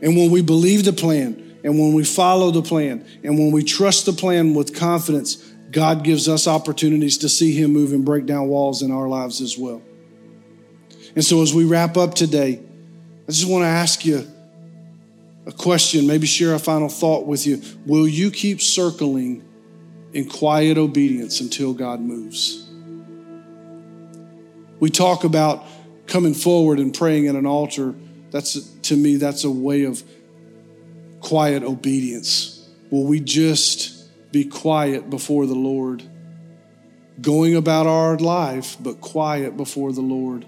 And 0.02 0.16
when 0.16 0.30
we 0.30 0.42
believe 0.42 0.84
the 0.84 0.92
plan, 0.92 1.58
and 1.62 1.78
when 1.78 1.92
we 1.92 2.04
follow 2.04 2.50
the 2.50 2.62
plan, 2.62 3.04
and 3.22 3.38
when 3.38 3.52
we 3.52 3.62
trust 3.62 4.06
the 4.06 4.12
plan 4.12 4.54
with 4.54 4.74
confidence, 4.74 5.49
God 5.70 6.02
gives 6.02 6.28
us 6.28 6.46
opportunities 6.46 7.18
to 7.18 7.28
see 7.28 7.52
Him 7.52 7.72
move 7.72 7.92
and 7.92 8.04
break 8.04 8.26
down 8.26 8.48
walls 8.48 8.82
in 8.82 8.90
our 8.90 9.08
lives 9.08 9.40
as 9.40 9.56
well. 9.56 9.82
And 11.14 11.24
so, 11.24 11.42
as 11.42 11.54
we 11.54 11.64
wrap 11.64 11.96
up 11.96 12.14
today, 12.14 12.60
I 13.28 13.32
just 13.32 13.48
want 13.48 13.62
to 13.62 13.68
ask 13.68 14.04
you 14.04 14.26
a 15.46 15.52
question, 15.52 16.06
maybe 16.06 16.26
share 16.26 16.54
a 16.54 16.58
final 16.58 16.88
thought 16.88 17.26
with 17.26 17.46
you. 17.46 17.62
Will 17.86 18.06
you 18.06 18.30
keep 18.30 18.60
circling 18.60 19.44
in 20.12 20.28
quiet 20.28 20.78
obedience 20.78 21.40
until 21.40 21.72
God 21.72 22.00
moves? 22.00 22.68
We 24.80 24.90
talk 24.90 25.24
about 25.24 25.64
coming 26.06 26.34
forward 26.34 26.78
and 26.78 26.92
praying 26.92 27.28
at 27.28 27.34
an 27.34 27.46
altar 27.46 27.94
that's 28.30 28.54
to 28.82 28.96
me, 28.96 29.16
that's 29.16 29.44
a 29.44 29.50
way 29.50 29.84
of 29.84 30.02
quiet 31.20 31.62
obedience. 31.62 32.68
Will 32.90 33.04
we 33.04 33.20
just 33.20 33.99
be 34.32 34.44
quiet 34.44 35.10
before 35.10 35.46
the 35.46 35.54
Lord, 35.54 36.02
going 37.20 37.56
about 37.56 37.86
our 37.86 38.16
life, 38.16 38.76
but 38.80 39.00
quiet 39.00 39.56
before 39.56 39.92
the 39.92 40.00
Lord 40.00 40.46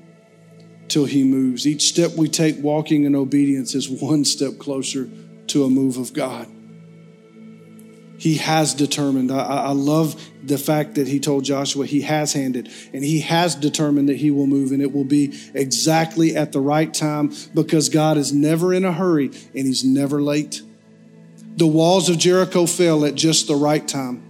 till 0.88 1.04
He 1.04 1.24
moves? 1.24 1.66
Each 1.66 1.82
step 1.82 2.12
we 2.16 2.28
take 2.28 2.56
walking 2.58 3.04
in 3.04 3.14
obedience 3.14 3.74
is 3.74 3.88
one 3.88 4.24
step 4.24 4.58
closer 4.58 5.08
to 5.48 5.64
a 5.64 5.70
move 5.70 5.96
of 5.96 6.12
God. 6.12 6.48
He 8.22 8.36
has 8.36 8.72
determined. 8.72 9.32
I, 9.32 9.40
I, 9.40 9.72
love 9.72 10.14
the 10.44 10.56
fact 10.56 10.94
that 10.94 11.08
he 11.08 11.18
told 11.18 11.42
Joshua 11.42 11.84
he 11.86 12.02
has 12.02 12.32
handed 12.32 12.70
and 12.92 13.02
he 13.02 13.18
has 13.18 13.56
determined 13.56 14.08
that 14.10 14.16
he 14.16 14.30
will 14.30 14.46
move 14.46 14.70
and 14.70 14.80
it 14.80 14.92
will 14.92 15.02
be 15.02 15.36
exactly 15.54 16.36
at 16.36 16.52
the 16.52 16.60
right 16.60 16.94
time 16.94 17.32
because 17.52 17.88
God 17.88 18.16
is 18.18 18.32
never 18.32 18.72
in 18.72 18.84
a 18.84 18.92
hurry 18.92 19.26
and 19.26 19.66
he's 19.66 19.82
never 19.82 20.22
late. 20.22 20.62
The 21.56 21.66
walls 21.66 22.08
of 22.08 22.18
Jericho 22.18 22.66
fell 22.66 23.04
at 23.04 23.14
just 23.14 23.46
the 23.46 23.54
right 23.54 23.86
time. 23.86 24.22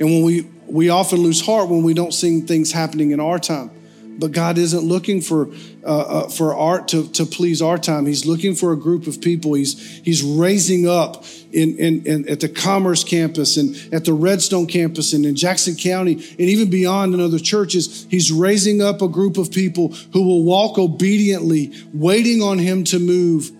And 0.00 0.08
when 0.08 0.22
we, 0.22 0.42
we 0.66 0.88
often 0.88 1.20
lose 1.20 1.40
heart 1.40 1.68
when 1.68 1.82
we 1.82 1.94
don't 1.94 2.12
see 2.12 2.40
things 2.40 2.72
happening 2.72 3.10
in 3.10 3.20
our 3.20 3.38
time. 3.38 3.70
But 4.18 4.32
God 4.32 4.58
isn't 4.58 4.82
looking 4.82 5.22
for 5.22 5.48
uh, 5.82 5.86
uh, 5.86 6.28
for 6.28 6.54
art 6.54 6.88
to, 6.88 7.08
to 7.12 7.24
please 7.24 7.62
our 7.62 7.78
time. 7.78 8.04
He's 8.04 8.26
looking 8.26 8.54
for 8.54 8.72
a 8.72 8.76
group 8.76 9.06
of 9.06 9.22
people. 9.22 9.54
He's 9.54 9.80
He's 10.04 10.22
raising 10.22 10.86
up 10.86 11.24
in, 11.52 11.78
in, 11.78 12.06
in, 12.06 12.28
at 12.28 12.40
the 12.40 12.48
Commerce 12.50 13.02
campus 13.02 13.56
and 13.56 13.74
at 13.94 14.04
the 14.04 14.12
Redstone 14.12 14.66
campus 14.66 15.14
and 15.14 15.24
in 15.24 15.36
Jackson 15.36 15.74
County 15.74 16.12
and 16.12 16.40
even 16.40 16.68
beyond 16.68 17.14
in 17.14 17.20
other 17.20 17.38
churches. 17.38 18.06
He's 18.10 18.30
raising 18.30 18.82
up 18.82 19.00
a 19.00 19.08
group 19.08 19.38
of 19.38 19.50
people 19.50 19.88
who 20.12 20.22
will 20.22 20.42
walk 20.42 20.76
obediently, 20.78 21.72
waiting 21.94 22.42
on 22.42 22.58
Him 22.58 22.84
to 22.84 22.98
move 22.98 23.52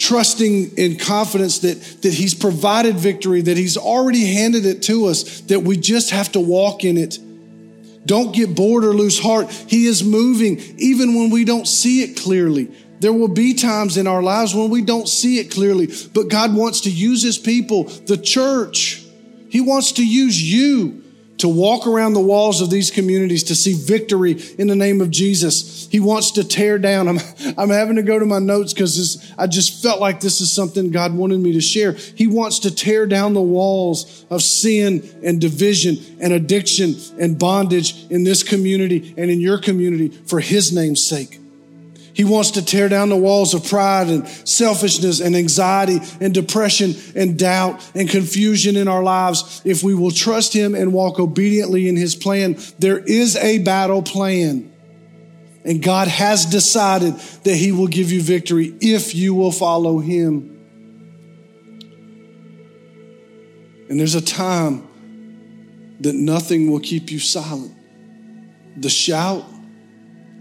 trusting 0.00 0.76
in 0.78 0.96
confidence 0.96 1.60
that, 1.60 1.80
that 2.02 2.12
He's 2.12 2.34
provided 2.34 2.96
victory, 2.96 3.42
that 3.42 3.56
He's 3.56 3.76
already 3.76 4.34
handed 4.34 4.66
it 4.66 4.82
to 4.84 5.06
us, 5.06 5.42
that 5.42 5.60
we 5.60 5.76
just 5.76 6.10
have 6.10 6.32
to 6.32 6.40
walk 6.40 6.84
in 6.84 6.96
it. 6.96 7.18
Don't 8.06 8.34
get 8.34 8.56
bored 8.56 8.84
or 8.84 8.94
lose 8.94 9.20
heart. 9.20 9.50
He 9.50 9.86
is 9.86 10.02
moving 10.02 10.58
even 10.78 11.14
when 11.14 11.30
we 11.30 11.44
don't 11.44 11.68
see 11.68 12.02
it 12.02 12.16
clearly. 12.16 12.72
There 13.00 13.12
will 13.12 13.28
be 13.28 13.54
times 13.54 13.96
in 13.96 14.06
our 14.06 14.22
lives 14.22 14.54
when 14.54 14.70
we 14.70 14.82
don't 14.82 15.08
see 15.08 15.38
it 15.38 15.50
clearly, 15.50 15.88
but 16.12 16.28
God 16.28 16.54
wants 16.54 16.82
to 16.82 16.90
use 16.90 17.22
His 17.22 17.38
people, 17.38 17.84
the 17.84 18.16
church. 18.16 19.04
He 19.50 19.60
wants 19.60 19.92
to 19.92 20.06
use 20.06 20.42
you 20.42 20.99
to 21.40 21.48
walk 21.48 21.86
around 21.86 22.12
the 22.12 22.20
walls 22.20 22.60
of 22.60 22.70
these 22.70 22.90
communities 22.90 23.44
to 23.44 23.54
see 23.54 23.74
victory 23.74 24.40
in 24.58 24.66
the 24.66 24.76
name 24.76 25.00
of 25.00 25.10
Jesus. 25.10 25.88
He 25.90 26.00
wants 26.00 26.32
to 26.32 26.44
tear 26.44 26.78
down. 26.78 27.08
I'm, 27.08 27.18
I'm 27.58 27.70
having 27.70 27.96
to 27.96 28.02
go 28.02 28.18
to 28.18 28.26
my 28.26 28.38
notes 28.38 28.72
because 28.72 29.32
I 29.36 29.46
just 29.46 29.82
felt 29.82 30.00
like 30.00 30.20
this 30.20 30.40
is 30.40 30.52
something 30.52 30.90
God 30.90 31.14
wanted 31.14 31.40
me 31.40 31.52
to 31.52 31.60
share. 31.60 31.92
He 31.92 32.26
wants 32.26 32.60
to 32.60 32.74
tear 32.74 33.06
down 33.06 33.34
the 33.34 33.42
walls 33.42 34.24
of 34.30 34.42
sin 34.42 35.08
and 35.24 35.40
division 35.40 35.96
and 36.20 36.32
addiction 36.32 36.94
and 37.18 37.38
bondage 37.38 38.06
in 38.10 38.24
this 38.24 38.42
community 38.42 39.14
and 39.16 39.30
in 39.30 39.40
your 39.40 39.58
community 39.58 40.08
for 40.08 40.40
His 40.40 40.72
name's 40.72 41.02
sake. 41.02 41.39
He 42.20 42.24
wants 42.24 42.50
to 42.50 42.62
tear 42.62 42.90
down 42.90 43.08
the 43.08 43.16
walls 43.16 43.54
of 43.54 43.64
pride 43.64 44.08
and 44.08 44.28
selfishness 44.28 45.20
and 45.20 45.34
anxiety 45.34 46.00
and 46.20 46.34
depression 46.34 46.94
and 47.16 47.38
doubt 47.38 47.80
and 47.94 48.10
confusion 48.10 48.76
in 48.76 48.88
our 48.88 49.02
lives. 49.02 49.62
If 49.64 49.82
we 49.82 49.94
will 49.94 50.10
trust 50.10 50.52
Him 50.52 50.74
and 50.74 50.92
walk 50.92 51.18
obediently 51.18 51.88
in 51.88 51.96
His 51.96 52.14
plan, 52.14 52.58
there 52.78 52.98
is 52.98 53.36
a 53.36 53.60
battle 53.60 54.02
plan. 54.02 54.70
And 55.64 55.82
God 55.82 56.08
has 56.08 56.44
decided 56.44 57.14
that 57.44 57.54
He 57.54 57.72
will 57.72 57.86
give 57.86 58.12
you 58.12 58.20
victory 58.20 58.74
if 58.82 59.14
you 59.14 59.32
will 59.32 59.50
follow 59.50 59.98
Him. 59.98 60.58
And 63.88 63.98
there's 63.98 64.14
a 64.14 64.20
time 64.20 64.86
that 66.00 66.14
nothing 66.14 66.70
will 66.70 66.80
keep 66.80 67.10
you 67.10 67.18
silent. 67.18 67.74
The 68.76 68.90
shout, 68.90 69.42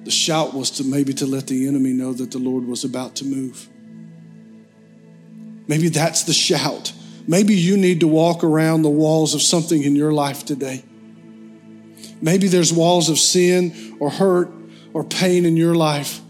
the 0.04 0.12
shout 0.12 0.54
was 0.54 0.72
to 0.72 0.84
maybe 0.84 1.14
to 1.16 1.26
let 1.26 1.48
the 1.48 1.68
enemy 1.68 1.92
know 1.92 2.14
that 2.14 2.32
the 2.32 2.40
Lord 2.40 2.66
was 2.66 2.84
about 2.84 3.16
to 3.18 3.26
move. 3.26 3.68
Maybe 5.68 5.90
that's 5.90 6.24
the 6.24 6.34
shout. 6.34 6.94
Maybe 7.28 7.54
you 7.54 7.78
need 7.78 8.00
to 8.00 8.08
walk 8.08 8.44
around 8.44 8.82
the 8.82 8.90
walls 8.90 9.36
of 9.36 9.42
something 9.42 9.84
in 9.84 9.96
your 9.96 10.12
life 10.12 10.46
today. 10.46 10.84
Maybe 12.22 12.48
there's 12.48 12.74
walls 12.74 13.10
of 13.10 13.20
sin 13.20 13.98
or 14.00 14.10
hurt 14.10 14.50
or 14.94 15.04
pain 15.04 15.46
in 15.46 15.56
your 15.56 15.76
life, 15.76 16.22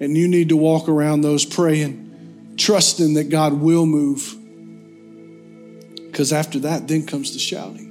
and 0.00 0.16
you 0.16 0.28
need 0.28 0.50
to 0.50 0.56
walk 0.56 0.88
around 0.88 1.22
those 1.22 1.46
praying, 1.46 2.54
trusting 2.58 3.14
that 3.14 3.30
God 3.30 3.54
will 3.54 3.86
move. 3.86 4.34
Because 6.06 6.32
after 6.32 6.58
that, 6.60 6.88
then 6.88 7.06
comes 7.06 7.32
the 7.32 7.38
shouting. 7.38 7.87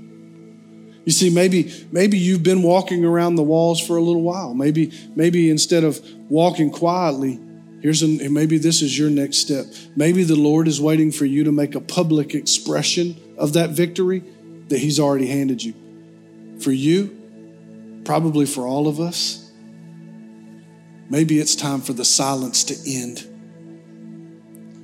You 1.08 1.14
see, 1.14 1.30
maybe, 1.30 1.72
maybe 1.90 2.18
you've 2.18 2.44
been 2.44 2.62
walking 2.62 3.06
around 3.06 3.36
the 3.36 3.44
walls 3.44 3.80
for 3.80 3.96
a 3.96 4.02
little 4.02 4.24
while. 4.24 4.54
Maybe, 4.54 4.92
maybe 5.16 5.50
instead 5.50 5.86
of 5.86 6.02
walking 6.30 6.70
quietly, 6.70 7.40
here's 7.82 8.04
a, 8.04 8.28
maybe 8.28 8.58
this 8.58 8.82
is 8.82 9.00
your 9.00 9.10
next 9.10 9.38
step. 9.38 9.68
Maybe 9.96 10.26
the 10.26 10.36
Lord 10.36 10.68
is 10.68 10.82
waiting 10.82 11.14
for 11.14 11.24
you 11.24 11.46
to 11.46 11.52
make 11.54 11.76
a 11.76 11.80
public 11.80 12.36
expression 12.36 13.16
of 13.38 13.54
that 13.54 13.70
victory 13.70 14.22
that 14.68 14.80
He's 14.80 15.00
already 15.00 15.28
handed 15.28 15.64
you. 15.64 15.74
For 16.60 16.74
you, 16.74 18.02
probably 18.04 18.46
for 18.46 18.68
all 18.68 18.90
of 18.90 19.00
us, 19.00 19.50
maybe 21.10 21.40
it's 21.40 21.56
time 21.56 21.80
for 21.80 21.94
the 21.94 22.04
silence 22.04 22.66
to 22.66 22.76
end 22.86 23.26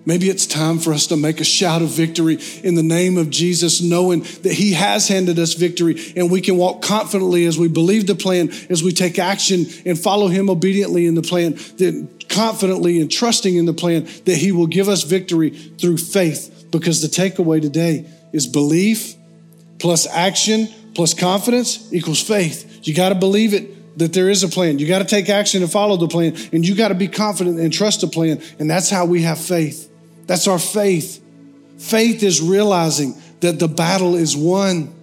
Maybe 0.05 0.29
it's 0.29 0.45
time 0.45 0.79
for 0.79 0.93
us 0.93 1.07
to 1.07 1.17
make 1.17 1.39
a 1.39 1.45
shout 1.45 1.81
of 1.81 1.89
victory 1.89 2.39
in 2.63 2.75
the 2.75 2.83
name 2.83 3.17
of 3.17 3.29
Jesus, 3.29 3.81
knowing 3.81 4.21
that 4.41 4.53
He 4.53 4.73
has 4.73 5.07
handed 5.07 5.39
us 5.39 5.53
victory 5.53 6.13
and 6.15 6.29
we 6.29 6.41
can 6.41 6.57
walk 6.57 6.81
confidently 6.81 7.45
as 7.45 7.57
we 7.57 7.69
believe 7.69 8.07
the 8.07 8.15
plan, 8.15 8.49
as 8.69 8.83
we 8.83 8.91
take 8.91 9.17
action 9.17 9.65
and 9.85 9.97
follow 9.97 10.27
Him 10.27 10.49
obediently 10.49 11.05
in 11.05 11.15
the 11.15 11.21
plan, 11.21 11.53
that 11.53 12.25
confidently 12.27 12.99
and 12.99 13.09
trusting 13.09 13.55
in 13.55 13.65
the 13.65 13.73
plan 13.73 14.03
that 14.25 14.35
He 14.35 14.51
will 14.51 14.67
give 14.67 14.89
us 14.89 15.03
victory 15.03 15.51
through 15.51 15.97
faith. 15.97 16.67
Because 16.71 17.01
the 17.01 17.07
takeaway 17.07 17.61
today 17.61 18.05
is 18.33 18.47
belief 18.47 19.15
plus 19.79 20.07
action 20.07 20.67
plus 20.95 21.13
confidence 21.13 21.91
equals 21.93 22.21
faith. 22.21 22.87
You 22.87 22.93
got 22.93 23.09
to 23.09 23.15
believe 23.15 23.53
it 23.53 23.97
that 23.97 24.13
there 24.13 24.29
is 24.29 24.43
a 24.43 24.47
plan. 24.47 24.79
You 24.79 24.87
got 24.87 24.99
to 24.99 25.05
take 25.05 25.29
action 25.29 25.61
and 25.61 25.71
follow 25.71 25.97
the 25.97 26.07
plan, 26.07 26.35
and 26.51 26.67
you 26.67 26.75
got 26.75 26.87
to 26.89 26.95
be 26.95 27.07
confident 27.07 27.59
and 27.59 27.71
trust 27.71 28.01
the 28.01 28.07
plan. 28.07 28.41
And 28.59 28.69
that's 28.69 28.89
how 28.89 29.05
we 29.05 29.21
have 29.21 29.39
faith. 29.39 29.89
That's 30.25 30.47
our 30.47 30.59
faith. 30.59 31.23
Faith 31.77 32.23
is 32.23 32.41
realizing 32.41 33.15
that 33.41 33.59
the 33.59 33.67
battle 33.67 34.15
is 34.15 34.37
won. 34.37 34.93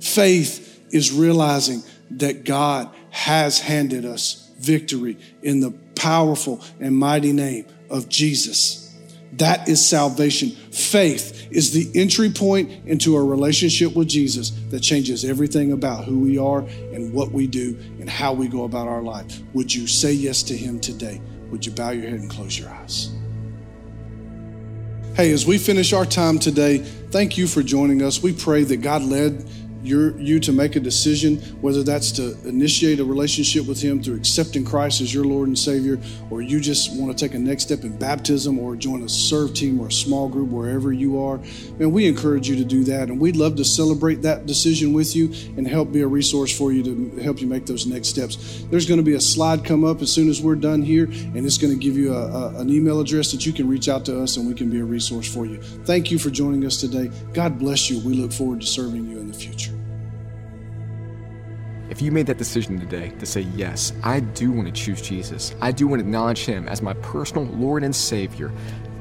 Faith 0.00 0.80
is 0.90 1.12
realizing 1.12 1.82
that 2.10 2.44
God 2.44 2.90
has 3.10 3.60
handed 3.60 4.04
us 4.04 4.50
victory 4.58 5.18
in 5.42 5.60
the 5.60 5.70
powerful 5.94 6.60
and 6.80 6.96
mighty 6.96 7.32
name 7.32 7.66
of 7.90 8.08
Jesus. 8.08 8.82
That 9.34 9.68
is 9.68 9.86
salvation. 9.86 10.50
Faith 10.50 11.48
is 11.50 11.72
the 11.72 11.90
entry 11.98 12.30
point 12.30 12.70
into 12.86 13.16
a 13.16 13.24
relationship 13.24 13.94
with 13.94 14.08
Jesus 14.08 14.50
that 14.70 14.80
changes 14.80 15.24
everything 15.24 15.72
about 15.72 16.04
who 16.04 16.18
we 16.18 16.36
are 16.36 16.60
and 16.60 17.14
what 17.14 17.32
we 17.32 17.46
do 17.46 17.78
and 17.98 18.10
how 18.10 18.34
we 18.34 18.46
go 18.46 18.64
about 18.64 18.88
our 18.88 19.02
life. 19.02 19.40
Would 19.54 19.74
you 19.74 19.86
say 19.86 20.12
yes 20.12 20.42
to 20.44 20.56
Him 20.56 20.80
today? 20.80 21.20
Would 21.50 21.64
you 21.64 21.72
bow 21.72 21.90
your 21.90 22.10
head 22.10 22.20
and 22.20 22.30
close 22.30 22.58
your 22.58 22.68
eyes? 22.68 23.14
Hey, 25.14 25.30
as 25.32 25.44
we 25.44 25.58
finish 25.58 25.92
our 25.92 26.06
time 26.06 26.38
today, 26.38 26.78
thank 26.78 27.36
you 27.36 27.46
for 27.46 27.62
joining 27.62 28.00
us. 28.00 28.22
We 28.22 28.32
pray 28.32 28.64
that 28.64 28.78
God 28.78 29.02
led 29.02 29.46
your, 29.82 30.16
you 30.18 30.40
to 30.40 30.52
make 30.52 30.76
a 30.76 30.80
decision, 30.80 31.38
whether 31.60 31.82
that's 31.82 32.12
to 32.12 32.36
initiate 32.46 33.00
a 33.00 33.04
relationship 33.04 33.66
with 33.66 33.80
Him 33.80 34.02
through 34.02 34.16
accepting 34.16 34.64
Christ 34.64 35.00
as 35.00 35.12
your 35.12 35.24
Lord 35.24 35.48
and 35.48 35.58
Savior, 35.58 35.98
or 36.30 36.42
you 36.42 36.60
just 36.60 36.96
want 36.96 37.16
to 37.16 37.24
take 37.24 37.34
a 37.34 37.38
next 37.38 37.64
step 37.64 37.82
in 37.82 37.96
baptism 37.96 38.58
or 38.58 38.76
join 38.76 39.02
a 39.02 39.08
serve 39.08 39.54
team 39.54 39.80
or 39.80 39.88
a 39.88 39.92
small 39.92 40.28
group 40.28 40.50
wherever 40.50 40.92
you 40.92 41.22
are, 41.22 41.38
man, 41.78 41.90
we 41.90 42.06
encourage 42.06 42.48
you 42.48 42.56
to 42.56 42.64
do 42.64 42.84
that. 42.84 43.08
And 43.08 43.20
we'd 43.20 43.36
love 43.36 43.56
to 43.56 43.64
celebrate 43.64 44.22
that 44.22 44.46
decision 44.46 44.92
with 44.92 45.16
you 45.16 45.32
and 45.56 45.66
help 45.66 45.92
be 45.92 46.00
a 46.02 46.06
resource 46.06 46.56
for 46.56 46.72
you 46.72 46.82
to 46.84 47.22
help 47.22 47.40
you 47.40 47.46
make 47.46 47.66
those 47.66 47.86
next 47.86 48.08
steps. 48.08 48.64
There's 48.70 48.86
going 48.86 48.98
to 48.98 49.04
be 49.04 49.14
a 49.14 49.20
slide 49.20 49.64
come 49.64 49.84
up 49.84 50.02
as 50.02 50.12
soon 50.12 50.28
as 50.28 50.40
we're 50.40 50.54
done 50.54 50.82
here, 50.82 51.04
and 51.04 51.44
it's 51.44 51.58
going 51.58 51.72
to 51.72 51.78
give 51.78 51.96
you 51.96 52.14
a, 52.14 52.26
a, 52.26 52.60
an 52.60 52.70
email 52.70 53.00
address 53.00 53.32
that 53.32 53.44
you 53.46 53.52
can 53.52 53.68
reach 53.68 53.88
out 53.88 54.04
to 54.06 54.22
us 54.22 54.36
and 54.36 54.46
we 54.46 54.54
can 54.54 54.70
be 54.70 54.80
a 54.80 54.84
resource 54.84 55.32
for 55.32 55.46
you. 55.46 55.60
Thank 55.84 56.10
you 56.10 56.18
for 56.18 56.30
joining 56.30 56.64
us 56.64 56.76
today. 56.76 57.10
God 57.32 57.58
bless 57.58 57.90
you. 57.90 57.98
We 58.00 58.14
look 58.14 58.32
forward 58.32 58.60
to 58.60 58.66
serving 58.66 59.08
you 59.08 59.18
in 59.18 59.28
the 59.28 59.34
future. 59.34 59.71
If 61.90 62.00
you 62.00 62.10
made 62.10 62.26
that 62.26 62.38
decision 62.38 62.78
today 62.80 63.10
to 63.18 63.26
say, 63.26 63.42
Yes, 63.54 63.92
I 64.02 64.20
do 64.20 64.50
want 64.50 64.66
to 64.66 64.72
choose 64.72 65.02
Jesus, 65.02 65.54
I 65.60 65.72
do 65.72 65.86
want 65.86 66.00
to 66.00 66.06
acknowledge 66.06 66.44
Him 66.44 66.68
as 66.68 66.80
my 66.80 66.94
personal 66.94 67.44
Lord 67.44 67.82
and 67.82 67.94
Savior, 67.94 68.50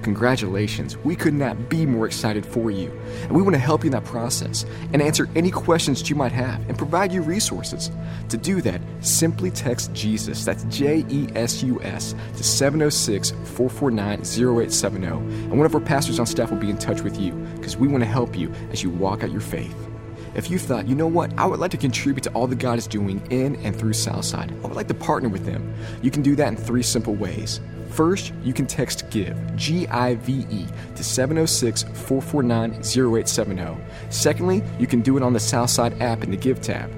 congratulations. 0.01 0.97
We 0.97 1.15
could 1.15 1.33
not 1.33 1.69
be 1.69 1.85
more 1.85 2.05
excited 2.05 2.45
for 2.45 2.71
you. 2.71 2.91
And 3.23 3.31
we 3.31 3.41
want 3.41 3.53
to 3.53 3.59
help 3.59 3.83
you 3.83 3.89
in 3.89 3.91
that 3.91 4.03
process 4.03 4.65
and 4.93 5.01
answer 5.01 5.29
any 5.35 5.51
questions 5.51 6.01
that 6.01 6.09
you 6.09 6.15
might 6.15 6.31
have 6.31 6.67
and 6.67 6.77
provide 6.77 7.11
you 7.11 7.21
resources. 7.21 7.91
To 8.29 8.37
do 8.37 8.61
that, 8.61 8.81
simply 9.01 9.51
text 9.51 9.93
Jesus, 9.93 10.43
that's 10.43 10.63
J 10.65 11.05
E 11.09 11.27
S 11.35 11.63
U 11.63 11.81
S, 11.83 12.13
to 12.35 12.43
706 12.43 13.31
449 13.31 14.21
0870. 14.21 15.07
And 15.07 15.51
one 15.51 15.65
of 15.65 15.75
our 15.75 15.81
pastors 15.81 16.19
on 16.19 16.25
staff 16.25 16.51
will 16.51 16.57
be 16.57 16.69
in 16.69 16.77
touch 16.77 17.01
with 17.01 17.19
you 17.19 17.33
because 17.55 17.77
we 17.77 17.87
want 17.87 18.03
to 18.03 18.09
help 18.09 18.35
you 18.35 18.51
as 18.71 18.83
you 18.83 18.89
walk 18.89 19.23
out 19.23 19.31
your 19.31 19.41
faith. 19.41 19.90
If 20.33 20.49
you 20.49 20.57
thought, 20.57 20.87
you 20.87 20.95
know 20.95 21.07
what, 21.07 21.37
I 21.37 21.45
would 21.45 21.59
like 21.59 21.71
to 21.71 21.77
contribute 21.77 22.23
to 22.23 22.31
all 22.31 22.47
that 22.47 22.59
God 22.59 22.77
is 22.77 22.87
doing 22.87 23.21
in 23.29 23.57
and 23.57 23.75
through 23.75 23.93
Southside, 23.93 24.51
I 24.51 24.67
would 24.67 24.75
like 24.75 24.87
to 24.87 24.93
partner 24.93 25.27
with 25.27 25.45
them, 25.45 25.73
you 26.01 26.09
can 26.09 26.21
do 26.21 26.35
that 26.37 26.47
in 26.47 26.55
three 26.55 26.83
simple 26.83 27.15
ways. 27.15 27.59
First, 27.89 28.33
you 28.41 28.53
can 28.53 28.65
text 28.65 29.09
GIVE, 29.09 29.57
G 29.57 29.87
I 29.87 30.15
V 30.15 30.45
E, 30.49 30.65
to 30.95 31.03
706 31.03 31.83
449 31.83 32.71
0870. 32.71 33.77
Secondly, 34.09 34.63
you 34.79 34.87
can 34.87 35.01
do 35.01 35.17
it 35.17 35.23
on 35.23 35.33
the 35.33 35.39
Southside 35.39 36.01
app 36.01 36.23
in 36.23 36.31
the 36.31 36.37
Give 36.37 36.61
tab. 36.61 36.89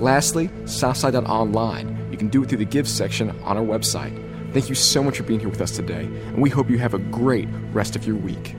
Lastly, 0.00 0.48
Southside.online. 0.64 2.08
You 2.10 2.16
can 2.16 2.28
do 2.28 2.42
it 2.42 2.48
through 2.48 2.58
the 2.58 2.64
Give 2.64 2.88
section 2.88 3.30
on 3.42 3.58
our 3.58 3.64
website. 3.64 4.24
Thank 4.54 4.70
you 4.70 4.74
so 4.74 5.02
much 5.02 5.18
for 5.18 5.24
being 5.24 5.40
here 5.40 5.50
with 5.50 5.60
us 5.60 5.72
today, 5.72 6.04
and 6.04 6.40
we 6.40 6.48
hope 6.48 6.70
you 6.70 6.78
have 6.78 6.94
a 6.94 6.98
great 6.98 7.48
rest 7.72 7.96
of 7.96 8.06
your 8.06 8.16
week. 8.16 8.54